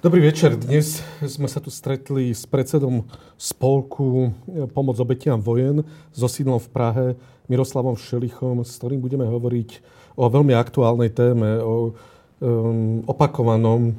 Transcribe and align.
Dobrý 0.00 0.32
večer. 0.32 0.56
Dnes 0.56 1.04
sme 1.20 1.44
sa 1.44 1.60
tu 1.60 1.68
stretli 1.68 2.32
s 2.32 2.48
predsedom 2.48 3.04
spolku 3.36 4.32
Pomoc 4.72 4.96
obetiam 4.96 5.36
vojen 5.36 5.84
so 6.08 6.24
sídlom 6.24 6.56
v 6.56 6.72
Prahe 6.72 7.06
Miroslavom 7.52 8.00
Šelichom, 8.00 8.64
s 8.64 8.80
ktorým 8.80 8.96
budeme 8.96 9.28
hovoriť 9.28 9.84
o 10.16 10.24
veľmi 10.32 10.56
aktuálnej 10.56 11.12
téme, 11.12 11.60
o 11.60 11.92
um, 11.92 13.04
opakovanom 13.04 13.92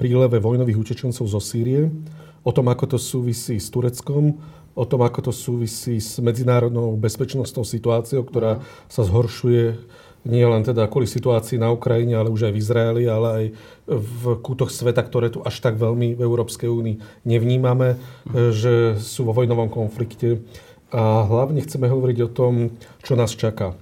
príleve 0.00 0.40
vojnových 0.40 0.80
utečencov 0.80 1.28
zo 1.28 1.40
Sýrie, 1.44 1.92
o 2.40 2.48
tom, 2.48 2.72
ako 2.72 2.96
to 2.96 2.98
súvisí 2.98 3.60
s 3.60 3.68
Tureckom, 3.68 4.40
o 4.72 4.84
tom, 4.88 5.04
ako 5.04 5.28
to 5.28 5.32
súvisí 5.36 6.00
s 6.00 6.16
medzinárodnou 6.16 6.96
bezpečnostnou 6.96 7.68
situáciou, 7.68 8.24
ktorá 8.24 8.64
sa 8.88 9.04
zhoršuje 9.04 9.84
nie 10.26 10.42
len 10.42 10.66
teda 10.66 10.90
kvôli 10.90 11.06
situácii 11.06 11.56
na 11.56 11.70
Ukrajine, 11.70 12.18
ale 12.18 12.34
už 12.34 12.50
aj 12.50 12.52
v 12.52 12.60
Izraeli, 12.60 13.04
ale 13.06 13.28
aj 13.30 13.44
v 13.86 14.22
kútoch 14.42 14.74
sveta, 14.74 15.00
ktoré 15.06 15.30
tu 15.30 15.40
až 15.46 15.62
tak 15.62 15.78
veľmi 15.78 16.18
v 16.18 16.20
Európskej 16.20 16.66
únii 16.66 17.22
nevnímame, 17.22 17.96
že 18.34 18.98
sú 18.98 19.30
vo 19.30 19.32
vojnovom 19.32 19.70
konflikte. 19.70 20.42
A 20.90 21.22
hlavne 21.26 21.62
chceme 21.62 21.86
hovoriť 21.86 22.18
o 22.26 22.32
tom, 22.32 22.74
čo 23.06 23.14
nás 23.14 23.34
čaká. 23.38 23.78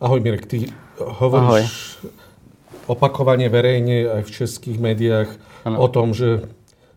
Ahoj 0.00 0.20
Mirek, 0.20 0.48
ty 0.48 0.72
hovoríš 0.96 2.00
Ahoj. 2.00 2.12
opakovane 2.88 3.48
verejne 3.52 4.20
aj 4.20 4.22
v 4.24 4.30
českých 4.32 4.78
médiách 4.80 5.28
ano. 5.64 5.76
o 5.80 5.88
tom, 5.88 6.16
že 6.16 6.48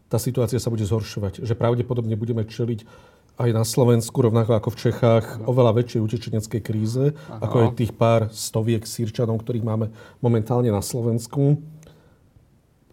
tá 0.07 0.15
situácia 0.21 0.61
sa 0.61 0.71
bude 0.71 0.87
zhoršovať, 0.87 1.43
že 1.43 1.57
pravdepodobne 1.57 2.15
budeme 2.15 2.47
čeliť 2.47 2.85
aj 3.33 3.49
na 3.49 3.65
Slovensku, 3.65 4.13
rovnako 4.13 4.53
ako 4.53 4.69
v 4.69 4.79
Čechách, 4.89 5.25
oveľa 5.49 5.81
väčšej 5.81 6.03
utečeneckej 6.05 6.61
kríze, 6.61 7.17
Aha. 7.17 7.41
ako 7.41 7.55
je 7.57 7.67
tých 7.81 7.93
pár 7.97 8.29
stoviek 8.29 8.85
sírčanov, 8.85 9.41
ktorých 9.41 9.65
máme 9.65 9.89
momentálne 10.21 10.69
na 10.69 10.85
Slovensku. 10.85 11.57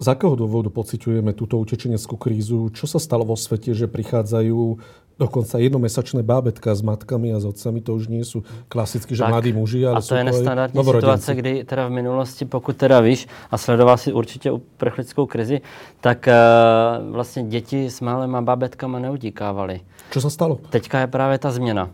Z 0.01 0.09
akého 0.09 0.33
dôvodu 0.33 0.73
pociťujeme 0.73 1.37
túto 1.37 1.61
utečeneckú 1.61 2.17
krízu? 2.17 2.73
Čo 2.73 2.89
sa 2.89 2.97
stalo 2.97 3.29
vo 3.29 3.37
svete, 3.37 3.77
že 3.77 3.85
prichádzajú 3.85 4.81
dokonca 5.21 5.61
jednomesačné 5.61 6.25
bábetka 6.25 6.73
s 6.73 6.81
matkami 6.81 7.37
a 7.37 7.39
s 7.39 7.45
otcami, 7.45 7.85
to 7.85 7.93
už 7.93 8.09
nie 8.09 8.25
sú 8.25 8.41
klasicky, 8.73 9.13
že 9.13 9.29
tak, 9.29 9.37
mladí 9.37 9.53
muži, 9.53 9.85
ale 9.85 9.97
a 9.97 10.01
to 10.01 10.17
je 10.17 10.25
nestandardní 10.25 10.81
situace, 10.81 11.35
kdy 11.35 11.53
teda 11.69 11.87
v 11.87 11.93
minulosti, 11.93 12.49
pokud 12.49 12.73
teda 12.77 13.01
víš 13.01 13.29
a 13.53 13.59
sledoval 13.61 14.01
si 14.01 14.13
určitě 14.13 14.51
uprchlickou 14.51 15.27
krizi, 15.27 15.61
tak 16.01 16.25
uh, 16.25 17.13
vlastně 17.13 17.43
děti 17.43 17.91
s 17.91 18.01
malýma 18.01 18.41
bábetkama 18.41 18.99
neutíkávaly. 18.99 19.81
Co 20.11 20.21
se 20.21 20.31
stalo? 20.31 20.59
Teďka 20.71 21.01
je 21.01 21.07
právě 21.07 21.39
ta 21.39 21.51
změna. 21.51 21.91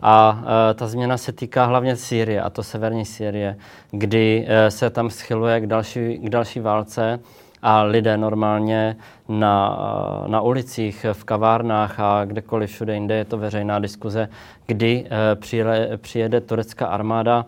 A 0.00 0.32
uh, 0.32 0.78
ta 0.78 0.86
změna 0.86 1.18
se 1.18 1.32
týká 1.32 1.64
hlavně 1.64 1.96
Sýrie, 1.96 2.42
a 2.42 2.50
to 2.50 2.62
severní 2.62 3.04
Sýrie, 3.04 3.58
kdy 3.90 4.46
uh, 4.46 4.68
se 4.68 4.90
tam 4.90 5.10
schyluje 5.10 5.60
k 5.60 5.66
další, 5.66 6.18
k 6.18 6.28
další 6.30 6.60
válce 6.60 7.18
a 7.62 7.82
lidé 7.82 8.16
normálně 8.16 8.96
na, 9.28 9.78
na 10.26 10.40
ulicích, 10.40 11.06
v 11.12 11.24
kavárnách 11.24 12.00
a 12.00 12.24
kdekoliv 12.24 12.70
všude 12.70 12.94
jinde 12.94 13.14
je 13.14 13.24
to 13.24 13.38
veřejná 13.38 13.78
diskuze, 13.78 14.28
kdy 14.66 15.04
uh, 15.04 15.40
přijede, 15.40 15.96
přijede 15.96 16.40
turecká 16.40 16.86
armáda 16.86 17.46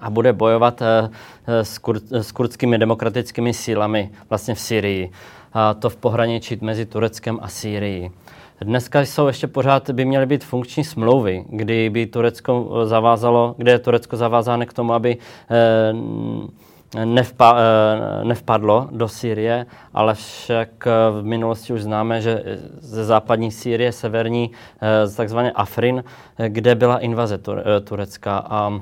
a 0.00 0.10
bude 0.10 0.32
bojovat 0.32 0.80
uh, 0.80 1.08
s, 1.46 1.78
kur, 1.78 2.00
s 2.10 2.32
kurdskými 2.32 2.78
demokratickými 2.78 3.54
sílami 3.54 4.10
vlastně 4.30 4.54
v 4.54 4.60
Syrii. 4.60 5.10
A 5.52 5.74
to 5.74 5.90
v 5.90 5.96
pohraničí 5.96 6.58
mezi 6.60 6.86
Tureckem 6.86 7.38
a 7.42 7.48
Sýrií. 7.48 8.10
Dneska 8.60 9.00
jsou 9.00 9.26
ještě 9.26 9.46
pořád, 9.46 9.90
by 9.90 10.04
měly 10.04 10.26
být 10.26 10.44
funkční 10.44 10.84
smlouvy, 10.84 11.44
kdy 11.48 11.90
by 11.90 12.06
Turecko 12.06 12.70
eh, 12.82 12.86
zavázalo, 12.86 13.54
kde 13.58 13.72
je 13.72 13.78
Turecko 13.78 14.16
zavázáno 14.16 14.66
k 14.66 14.72
tomu, 14.72 14.92
aby 14.92 15.16
eh, 15.50 15.92
nevpa, 17.04 17.56
eh, 17.56 18.24
nevpadlo 18.24 18.88
do 18.90 19.08
Sýrie, 19.08 19.66
ale 19.94 20.14
však 20.14 20.86
v 21.20 21.22
minulosti 21.22 21.72
už 21.72 21.82
známe, 21.82 22.20
že 22.20 22.60
ze 22.80 23.04
západní 23.04 23.50
Sýrie, 23.50 23.92
severní, 23.92 24.50
takzvaně 25.16 25.52
Afrin, 25.52 26.04
kde 26.48 26.74
byla 26.74 26.98
invaze 26.98 27.38
Turecka 27.84 28.38
a 28.38 28.80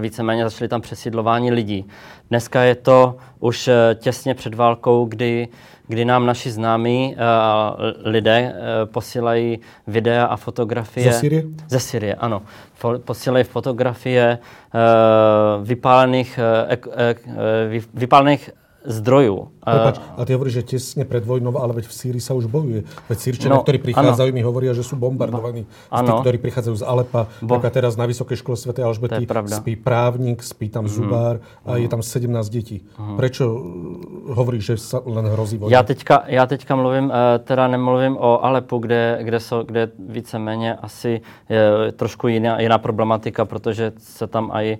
víceméně 0.00 0.44
začaly 0.44 0.68
tam 0.68 0.80
přesídlování 0.80 1.50
lidí. 1.50 1.86
Dneska 2.30 2.62
je 2.62 2.74
to 2.74 3.16
už 3.40 3.70
těsně 3.94 4.34
před 4.34 4.54
válkou, 4.54 5.04
kdy 5.04 5.48
kdy 5.88 6.04
nám 6.04 6.26
naši 6.26 6.50
známí 6.50 7.16
uh, 7.16 7.84
lidé 8.04 8.52
uh, 8.52 8.92
posílají 8.92 9.58
videa 9.86 10.24
a 10.24 10.36
fotografie. 10.36 11.12
Ze 11.12 11.18
Syrie? 11.18 11.42
Ze 11.68 11.80
Syrie, 11.80 12.14
ano. 12.14 12.42
Fo- 12.82 12.98
posílají 12.98 13.44
fotografie 13.44 14.38
uh, 14.38 15.66
vypálených, 15.66 16.40
vypálených 17.94 18.50
zdrojů. 18.86 19.48
Prepač, 19.66 19.98
a 20.16 20.24
ty 20.24 20.32
hovoríš, 20.32 20.62
že 20.62 20.78
tesne 20.78 21.02
pred 21.02 21.26
vojnou, 21.26 21.50
ale 21.58 21.74
veď 21.74 21.90
v 21.90 21.94
Sýrii 21.94 22.22
sa 22.22 22.38
už 22.38 22.46
bojuje. 22.46 22.86
Veď 23.10 23.18
Sýrčania, 23.18 23.58
no, 23.58 23.66
ktorí 23.66 23.82
prichádzajú, 23.82 24.30
ano. 24.30 24.36
mi 24.38 24.42
hovoria, 24.46 24.70
že 24.78 24.86
sú 24.86 24.94
bombardovaní. 24.94 25.66
Ano. 25.90 26.06
Tí, 26.06 26.10
ktorí 26.22 26.38
prichádzajú 26.38 26.76
z 26.78 26.84
Alepa. 26.86 27.26
Bo... 27.42 27.58
teraz 27.58 27.98
na 27.98 28.06
Vysokej 28.06 28.38
škole 28.46 28.54
Sv. 28.54 28.70
Alžbety 28.78 29.26
spí 29.50 29.74
právnik, 29.74 30.46
spí 30.46 30.70
tam 30.70 30.86
mm. 30.86 30.92
zubár 30.94 31.42
a 31.66 31.74
mm. 31.74 31.82
je 31.82 31.88
tam 31.90 32.02
17 32.02 32.30
detí. 32.54 32.86
Mm. 32.94 33.18
Prečo 33.18 33.44
uh, 33.50 33.58
hovoríš, 34.38 34.62
že 34.62 34.74
sa 34.78 35.02
len 35.02 35.26
hrozí 35.34 35.58
vojna? 35.58 35.74
Já 35.74 35.82
teďka, 35.82 36.22
já 36.26 36.46
teďka 36.46 36.76
mluvím, 36.76 37.10
eh, 37.10 37.38
teda 37.38 37.68
nemluvím 37.68 38.16
o 38.16 38.44
Alepu, 38.44 38.78
kde, 38.78 39.18
kde, 39.22 39.40
so, 39.40 39.66
kde 39.66 39.90
víceméně 39.98 40.74
asi 40.74 41.20
je 41.48 41.92
trošku 41.92 42.28
jiná, 42.28 42.60
jiná 42.60 42.78
problematika, 42.78 43.44
protože 43.44 43.92
se 43.98 44.26
tam 44.26 44.50
aj 44.54 44.66
Eh, 44.76 44.78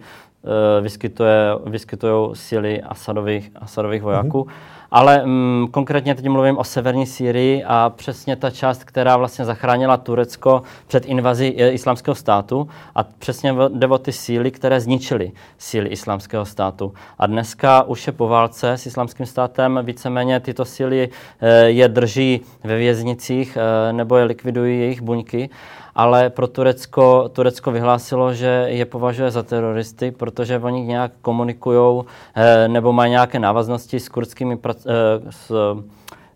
vyskytuje, 0.80 1.50
vyskytují 1.66 2.36
síly 2.36 2.82
Asadových, 2.82 3.50
Asadových 3.54 4.02
vojáků. 4.02 4.42
Mm-hmm. 4.42 4.76
Ale 4.90 5.26
mm, 5.26 5.68
konkrétně 5.70 6.14
teď 6.14 6.28
mluvím 6.28 6.58
o 6.58 6.64
severní 6.64 7.06
Sýrii 7.06 7.64
a 7.64 7.92
přesně 7.96 8.36
ta 8.36 8.50
část, 8.50 8.84
která 8.84 9.16
vlastně 9.16 9.44
zachránila 9.44 9.96
Turecko 9.96 10.62
před 10.86 11.06
invazí 11.06 11.62
eh, 11.62 11.70
islámského 11.70 12.14
státu 12.14 12.68
a 12.94 13.02
přesně 13.02 13.54
jde 13.68 13.86
o 13.86 13.98
ty 13.98 14.12
síly, 14.12 14.50
které 14.50 14.80
zničily 14.80 15.32
síly 15.58 15.88
islámského 15.88 16.44
státu. 16.44 16.92
A 17.18 17.26
dneska 17.26 17.82
už 17.82 18.06
je 18.06 18.12
po 18.12 18.28
válce 18.28 18.72
s 18.72 18.86
islámským 18.86 19.26
státem, 19.26 19.80
víceméně 19.82 20.40
tyto 20.40 20.64
síly 20.64 21.08
eh, 21.40 21.64
je 21.64 21.88
drží 21.88 22.40
ve 22.64 22.76
věznicích 22.76 23.58
nebo 23.92 24.16
je 24.16 24.24
likvidují 24.24 24.80
jejich 24.80 25.02
buňky 25.02 25.50
ale 25.96 26.30
pro 26.30 26.46
Turecko, 26.46 27.30
Turecko 27.32 27.72
vyhlásilo, 27.72 28.34
že 28.34 28.66
je 28.68 28.84
považuje 28.84 29.30
za 29.30 29.42
teroristy, 29.42 30.10
protože 30.10 30.58
oni 30.58 30.82
nějak 30.82 31.12
komunikují 31.22 32.04
eh, 32.34 32.68
nebo 32.68 32.92
mají 32.92 33.10
nějaké 33.10 33.38
návaznosti 33.38 34.00
s 34.00 34.08
kurdskými, 34.08 34.58
eh, 34.68 34.82
s, 35.30 35.50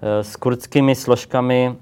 eh, 0.02 0.24
s 0.24 0.36
kurdskými 0.36 0.94
složkami 0.94 1.76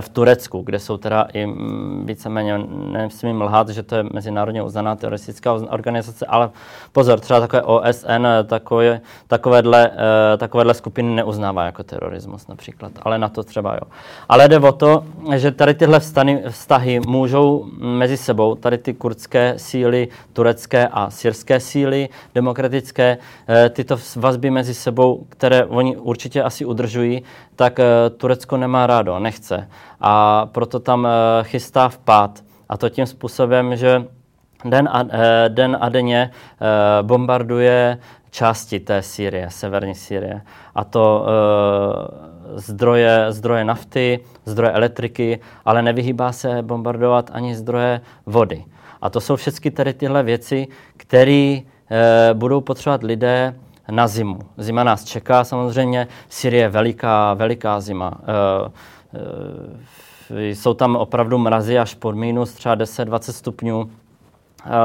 v 0.00 0.08
Turecku, 0.08 0.62
kde 0.62 0.78
jsou 0.78 0.96
teda 0.96 1.26
i 1.32 1.46
mm, 1.46 2.06
víceméně, 2.06 2.58
nesmím 2.92 3.42
lhát, 3.42 3.68
že 3.68 3.82
to 3.82 3.94
je 3.94 4.04
mezinárodně 4.12 4.62
uznaná 4.62 4.96
teroristická 4.96 5.52
organizace, 5.52 6.26
ale 6.26 6.50
pozor, 6.92 7.20
třeba 7.20 7.40
takové 7.40 7.62
OSN 7.62 8.26
takové, 8.46 9.00
takovéhle, 9.26 9.90
eh, 10.34 10.36
takovéhle 10.36 10.74
skupiny 10.74 11.14
neuznává 11.14 11.64
jako 11.64 11.82
terorismus 11.82 12.48
například, 12.48 12.92
ale 13.02 13.18
na 13.18 13.28
to 13.28 13.42
třeba 13.42 13.74
jo. 13.74 13.90
Ale 14.28 14.48
jde 14.48 14.58
o 14.58 14.72
to, 14.72 15.04
že 15.36 15.50
tady 15.50 15.74
tyhle 15.74 16.00
vztahy, 16.00 16.42
vztahy 16.48 17.00
můžou 17.06 17.66
mezi 17.78 18.16
sebou, 18.16 18.54
tady 18.54 18.78
ty 18.78 18.94
kurdské 18.94 19.54
síly, 19.56 20.08
turecké 20.32 20.88
a 20.88 21.10
syrské 21.10 21.60
síly, 21.60 22.08
demokratické, 22.34 23.18
eh, 23.48 23.68
tyto 23.68 23.96
vazby 24.16 24.50
mezi 24.50 24.74
sebou, 24.74 25.26
které 25.28 25.64
oni 25.64 25.96
určitě 25.96 26.42
asi 26.42 26.64
udržují, 26.64 27.22
tak 27.56 27.80
eh, 27.80 28.10
Turecko 28.16 28.56
nemá 28.56 28.86
rádo, 28.86 29.18
nechce. 29.18 29.69
A 30.00 30.46
proto 30.52 30.80
tam 30.80 31.06
eh, 31.06 31.10
chystá 31.42 31.88
vpád. 31.88 32.44
A 32.68 32.76
to 32.76 32.88
tím 32.88 33.06
způsobem, 33.06 33.76
že 33.76 34.04
den 34.64 34.88
a, 34.92 35.04
eh, 35.10 35.48
den 35.48 35.78
a 35.80 35.88
denně 35.88 36.30
bombarduje 37.02 37.98
části 38.30 38.80
té 38.80 39.02
Sýrie, 39.02 39.50
severní 39.50 39.94
Sýrie. 39.94 40.42
A 40.74 40.84
to 40.84 41.26
zdroje, 42.54 43.26
zdroje 43.28 43.64
nafty, 43.64 44.20
zdroje 44.44 44.72
elektriky, 44.72 45.40
ale 45.64 45.82
nevyhýbá 45.82 46.32
se 46.32 46.62
bombardovat 46.62 47.30
ani 47.32 47.54
zdroje 47.54 48.00
vody. 48.26 48.64
A 49.02 49.10
to 49.10 49.20
jsou 49.20 49.36
všechny 49.36 49.70
tady 49.70 49.94
tyhle 49.94 50.22
věci, 50.22 50.68
které 50.96 51.58
budou 52.34 52.60
potřebovat 52.60 53.02
lidé 53.02 53.54
na 53.90 54.08
zimu. 54.08 54.38
Zima 54.58 54.84
nás 54.84 55.04
čeká 55.04 55.44
samozřejmě, 55.44 56.08
Syrie 56.28 56.62
je 56.62 56.68
veliká, 56.68 57.34
veliká 57.34 57.80
zima. 57.80 58.12
E, 58.22 58.70
jsou 60.30 60.74
tam 60.74 60.96
opravdu 60.96 61.38
mrazy 61.38 61.78
až 61.78 61.94
pod 61.94 62.14
minus 62.14 62.52
třeba 62.52 62.76
10-20 62.76 63.32
stupňů. 63.32 63.90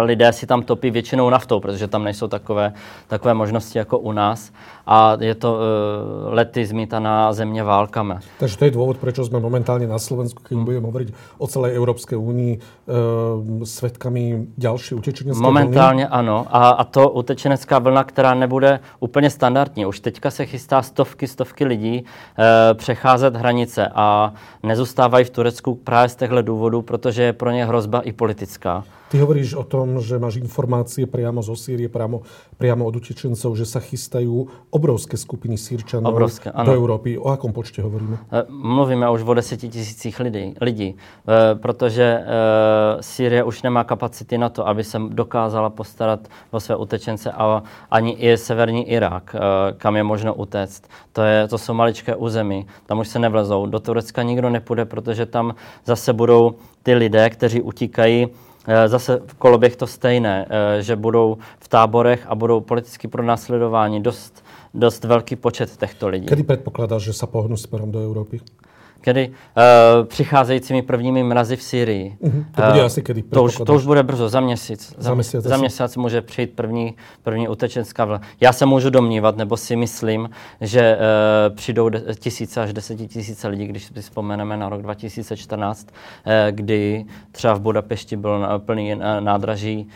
Lidé 0.01 0.33
si 0.33 0.47
tam 0.47 0.63
topí 0.63 0.91
většinou 0.91 1.29
naftou, 1.29 1.59
protože 1.59 1.87
tam 1.87 2.03
nejsou 2.03 2.27
takové, 2.27 2.73
takové 3.07 3.33
možnosti 3.33 3.77
jako 3.77 3.99
u 3.99 4.11
nás. 4.11 4.51
A 4.87 5.17
je 5.19 5.35
to 5.35 5.53
uh, 5.53 5.59
lety 6.33 6.65
zmítaná 6.65 7.33
země 7.33 7.63
válkami. 7.63 8.15
Takže 8.39 8.57
to 8.57 8.65
je 8.65 8.71
důvod, 8.71 8.97
proč 8.97 9.15
jsme 9.15 9.39
momentálně 9.39 9.87
na 9.87 9.99
Slovensku, 9.99 10.43
když 10.47 10.63
budeme 10.63 10.85
hovořit 10.85 11.13
o 11.37 11.47
celé 11.47 11.71
Evropské 11.71 12.15
unii, 12.15 12.59
uh, 13.57 13.63
svědkami 13.63 14.45
další 14.57 14.95
utečenecké 14.95 15.43
Momentálně 15.43 16.03
vlny? 16.03 16.17
ano. 16.17 16.45
A, 16.49 16.69
a 16.69 16.83
to 16.83 17.09
utečenecká 17.09 17.79
vlna, 17.79 18.03
která 18.03 18.33
nebude 18.33 18.79
úplně 18.99 19.29
standardní. 19.29 19.85
Už 19.85 19.99
teďka 19.99 20.31
se 20.31 20.45
chystá 20.45 20.81
stovky, 20.81 21.27
stovky 21.27 21.65
lidí 21.65 22.01
uh, 22.01 22.77
přecházet 22.77 23.35
hranice 23.35 23.87
a 23.95 24.33
nezůstávají 24.63 25.25
v 25.25 25.29
Turecku 25.29 25.75
právě 25.75 26.09
z 26.09 26.15
těchto 26.15 26.41
důvodů, 26.41 26.81
protože 26.81 27.23
je 27.23 27.33
pro 27.33 27.51
ně 27.51 27.65
hrozba 27.65 28.01
i 28.01 28.11
politická. 28.11 28.83
Ty 29.05 29.21
hovoríš 29.21 29.53
o 29.53 29.63
tom, 29.63 30.01
že 30.01 30.17
máš 30.17 30.41
informácie 30.41 31.05
priamo 31.05 31.45
zo 31.45 31.53
Sýrie, 31.53 31.85
priamo, 31.85 32.25
priamo 32.57 32.89
od 32.89 32.97
utečencov, 32.97 33.53
že 33.53 33.65
sa 33.65 33.77
chystajú 33.77 34.49
obrovské 34.73 35.13
skupiny 35.13 35.61
Sýrčanov 35.61 36.09
obrovské, 36.09 36.49
do 36.49 36.73
Európy. 36.73 37.13
O 37.13 37.29
akom 37.29 37.53
počte 37.53 37.85
hovoríme? 37.85 38.17
E, 38.33 38.49
mluvíme 38.49 39.05
už 39.09 39.21
o 39.21 39.33
deseti 39.33 39.69
tisících 39.69 40.19
lidí, 40.19 40.57
lidí 40.61 40.89
e, 40.89 41.55
protože 41.55 42.03
e, 42.03 42.23
Sýrie 43.03 43.43
už 43.43 43.61
nemá 43.61 43.83
kapacity 43.83 44.37
na 44.37 44.49
to, 44.49 44.67
aby 44.67 44.83
se 44.83 44.97
dokázala 45.09 45.69
postarat 45.69 46.27
o 46.51 46.59
své 46.59 46.75
utečence 46.75 47.31
a 47.31 47.63
ani 47.91 48.11
i 48.11 48.37
severní 48.37 48.89
Irák, 48.89 49.35
kam 49.77 49.95
je 49.95 50.03
možno 50.03 50.33
utéct. 50.33 50.83
To, 51.13 51.21
je, 51.21 51.47
to 51.47 51.57
jsou 51.57 51.73
maličké 51.73 52.15
území, 52.15 52.67
tam 52.85 52.99
už 52.99 53.07
se 53.07 53.19
nevlezou. 53.19 53.65
Do 53.65 53.79
Turecka 53.79 54.23
nikdo 54.23 54.49
nepůjde, 54.49 54.85
protože 54.85 55.25
tam 55.25 55.55
zase 55.85 56.13
budou 56.13 56.55
ty 56.83 56.93
lidé, 56.93 57.29
kteří 57.29 57.61
utíkají 57.61 58.27
zase 58.85 59.21
v 59.27 59.33
koloběh 59.33 59.75
to 59.75 59.87
stejné, 59.87 60.45
eh, 60.49 60.81
že 60.81 60.95
budou 60.95 61.37
v 61.59 61.67
táborech 61.67 62.25
a 62.27 62.35
budou 62.35 62.61
politicky 62.61 63.07
pronásledováni 63.07 63.99
dost, 63.99 64.45
dost 64.73 65.03
velký 65.03 65.35
počet 65.35 65.77
těchto 65.77 66.07
lidí. 66.07 66.25
Kdy 66.25 66.43
předpokládáš, 66.43 67.03
že 67.03 67.13
se 67.13 67.27
pohnu 67.27 67.57
směrem 67.57 67.91
do 67.91 67.99
Evropy? 67.99 68.39
Kedy 69.05 69.29
uh, 69.29 70.05
přicházejícími 70.05 70.81
prvními 70.81 71.23
mrazy 71.23 71.55
v 71.55 71.63
Syrii. 71.63 72.17
Uh-huh. 72.21 72.45
To 72.55 72.61
bude 72.61 72.79
uh, 72.79 72.85
asi 72.85 73.01
kedy? 73.01 73.23
To 73.23 73.43
už, 73.43 73.61
to 73.65 73.73
už 73.73 73.85
bude 73.85 74.03
brzo, 74.03 74.29
za 74.29 74.39
měsíc. 74.39 74.95
Za, 74.97 75.09
za 75.09 75.13
měsíc, 75.13 75.41
za 75.41 75.57
měsíc 75.57 75.97
může 75.97 76.21
přijít 76.21 76.53
první, 76.55 76.95
první 77.23 77.47
utečenská 77.47 78.05
vlna. 78.05 78.21
Já 78.41 78.53
se 78.53 78.65
můžu 78.65 78.89
domnívat, 78.89 79.37
nebo 79.37 79.57
si 79.57 79.75
myslím, 79.75 80.29
že 80.61 80.97
uh, 80.97 81.55
přijdou 81.55 81.89
de- 81.89 82.03
tisíce 82.15 82.61
až 82.61 82.73
desetitisíce 82.73 83.47
lidí, 83.47 83.67
když 83.67 83.83
si 83.83 84.01
vzpomeneme 84.01 84.57
na 84.57 84.69
rok 84.69 84.81
2014, 84.81 85.87
uh, 85.89 86.31
kdy 86.51 87.05
třeba 87.31 87.53
v 87.53 87.59
Budapešti 87.61 88.17
byl 88.17 88.61
plný 88.65 88.95
nádraží 89.19 89.87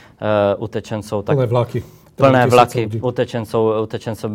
uh, 0.57 0.63
utečenců. 0.63 1.21
Tak, 1.21 1.35
Plné 1.35 1.45
vlaky 1.45 1.83
plné 2.19 2.47
vlaky 2.47 2.89
utečenců, 3.01 3.81
utečenců 3.81 4.27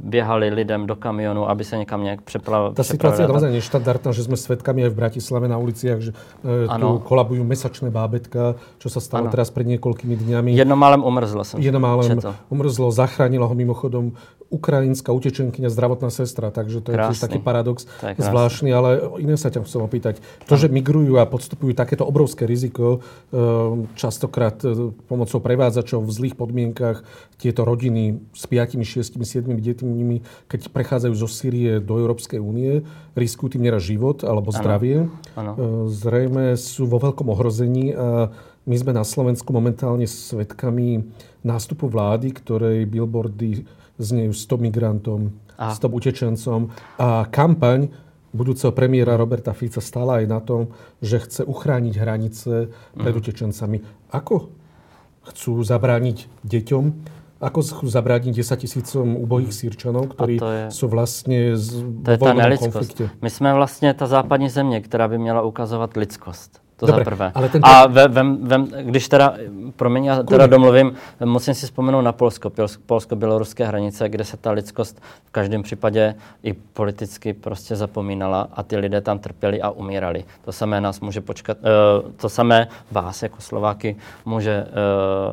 běhali 0.00 0.48
lidem 0.48 0.86
do 0.86 0.96
kamionu, 0.96 1.50
aby 1.50 1.64
se 1.64 1.78
někam 1.78 2.04
nějak 2.04 2.22
přeplavili. 2.22 2.74
Ta 2.74 2.82
situace 2.82 3.22
je 3.22 3.28
naozaj 3.28 3.52
neštandardná, 3.52 4.12
že 4.12 4.22
jsme 4.22 4.36
svědkami 4.36 4.88
v 4.88 4.94
Bratislave 4.94 5.48
na 5.48 5.58
ulicích, 5.58 5.90
že 5.98 6.12
e, 6.74 6.78
tu 6.78 6.98
kolabují 6.98 7.44
mesačné 7.44 7.90
bábetka, 7.90 8.54
čo 8.78 8.88
se 8.90 9.00
stalo 9.00 9.24
ano. 9.24 9.30
teraz 9.30 9.50
před 9.50 9.66
několikými 9.66 10.16
dňami. 10.16 10.52
Jedno 10.52 10.76
málem 10.76 11.04
umrzlo 11.04 11.44
jsem 11.44 11.60
Jedno 11.62 11.80
málem 11.80 12.20
četl. 12.20 12.34
umrzlo, 12.48 12.90
zachránilo 12.90 13.48
ho 13.48 13.54
mimochodom 13.54 14.12
ukrajinská 14.46 15.10
utečenkyňa, 15.10 15.70
zdravotná 15.70 16.10
sestra, 16.10 16.54
takže 16.54 16.78
to 16.80 16.94
krásný. 16.94 17.02
je 17.02 17.08
tiež 17.10 17.20
taký 17.20 17.38
paradox 17.42 17.78
je 18.02 18.22
zvláštny, 18.22 18.70
ale 18.70 19.02
iné 19.18 19.34
sa 19.34 19.50
ťa 19.50 19.66
chcem 19.66 19.82
opýtať. 19.82 20.22
To, 20.46 20.54
že 20.54 20.70
migrujú 20.70 21.18
a 21.18 21.26
podstupujú 21.26 21.74
takéto 21.74 22.06
obrovské 22.06 22.46
riziko, 22.46 23.02
e, 23.34 23.38
častokrát 23.98 24.62
e, 24.62 24.94
pomocou 25.10 25.42
prevádzačov 25.42 26.06
v 26.06 26.14
zlých 26.14 26.34
podmienkach, 26.38 27.02
tieto 27.36 27.68
rodiny 27.68 28.20
s 28.32 28.48
5, 28.48 28.80
6, 28.80 29.16
7 29.20 29.52
deťmi, 29.52 30.16
keď 30.48 30.60
prechádzajú 30.72 31.14
zo 31.14 31.28
Sýrie 31.28 31.78
do 31.84 32.00
Európskej 32.00 32.40
únie, 32.40 32.84
riskujú 33.12 33.56
tým 33.56 33.68
nieraz 33.68 33.84
život 33.84 34.24
alebo 34.24 34.52
zdravie. 34.52 35.08
Ano. 35.36 35.52
Ano. 35.52 35.52
Zrejme 35.92 36.56
sú 36.56 36.88
vo 36.88 36.96
veľkom 36.96 37.28
ohrození 37.28 37.92
a 37.92 38.32
my 38.66 38.76
sme 38.76 38.92
na 38.96 39.06
Slovensku 39.06 39.54
momentálne 39.54 40.10
svedkami 40.10 41.06
nástupu 41.46 41.86
vlády, 41.86 42.34
ktorej 42.34 42.88
billboardy 42.90 43.62
znejú 44.00 44.34
100 44.34 44.66
migrantom, 44.66 45.30
Aha. 45.54 45.72
100 45.76 45.86
utečencom. 45.86 46.60
A 46.98 47.30
kampaň 47.30 47.88
budúceho 48.36 48.74
premiéra 48.74 49.16
Roberta 49.16 49.56
Fica 49.56 49.80
stála 49.80 50.20
aj 50.20 50.26
na 50.28 50.40
tom, 50.44 50.74
že 51.00 51.24
chce 51.24 51.42
uchrániť 51.48 51.94
hranice 51.96 52.68
pred 52.92 53.12
mm. 53.16 53.20
utečencami. 53.24 53.78
Ako 54.12 54.52
chcú 55.30 55.62
zabrániť 55.62 56.28
deťom, 56.44 56.84
ako 57.40 57.62
chcú 57.62 57.86
zabrániť 57.88 58.32
10 58.32 58.56
tisícom 58.56 59.16
ubohých 59.16 59.52
sírčanov, 59.52 60.16
ktorí 60.16 60.40
je, 60.40 60.70
jsou 60.70 60.88
vlastně 60.88 61.56
z, 61.56 61.84
to 62.04 62.10
je 62.10 62.18
ta 62.18 62.56
konflikte. 62.58 63.10
My 63.22 63.30
jsme 63.30 63.54
vlastně 63.54 63.94
ta 63.94 64.06
západní 64.06 64.48
země, 64.48 64.80
která 64.80 65.08
by 65.08 65.18
měla 65.18 65.42
ukazovat 65.42 65.96
lidskost. 65.96 66.65
To 66.76 66.86
Dobre, 66.86 67.00
za 67.00 67.04
prvé. 67.04 67.32
Ale 67.34 67.48
ten... 67.48 67.60
A 67.64 67.86
ve, 67.86 68.08
vem, 68.08 68.36
vem, 68.40 68.68
když 68.82 69.08
teda, 69.08 69.34
promiň, 69.76 70.04
já 70.04 70.22
teda 70.22 70.46
domluvím, 70.46 70.92
musím 71.24 71.54
si 71.54 71.66
vzpomenout 71.66 72.02
na 72.02 72.12
Polsko, 72.12 72.52
polsko-běloruské 72.86 73.64
hranice, 73.64 74.08
kde 74.08 74.24
se 74.24 74.36
ta 74.36 74.50
lidskost 74.50 75.00
v 75.24 75.30
každém 75.30 75.62
případě 75.62 76.14
i 76.42 76.52
politicky 76.52 77.32
prostě 77.32 77.76
zapomínala 77.76 78.48
a 78.52 78.62
ty 78.62 78.76
lidé 78.76 79.00
tam 79.00 79.18
trpěli 79.18 79.62
a 79.62 79.70
umírali. 79.70 80.24
To 80.44 80.52
samé 80.52 80.80
nás 80.80 81.00
může 81.00 81.20
počkat, 81.20 81.58
uh, 81.64 82.12
to 82.16 82.28
samé 82.28 82.68
vás 82.90 83.22
jako 83.22 83.40
Slováky 83.40 83.96
může, 84.24 84.66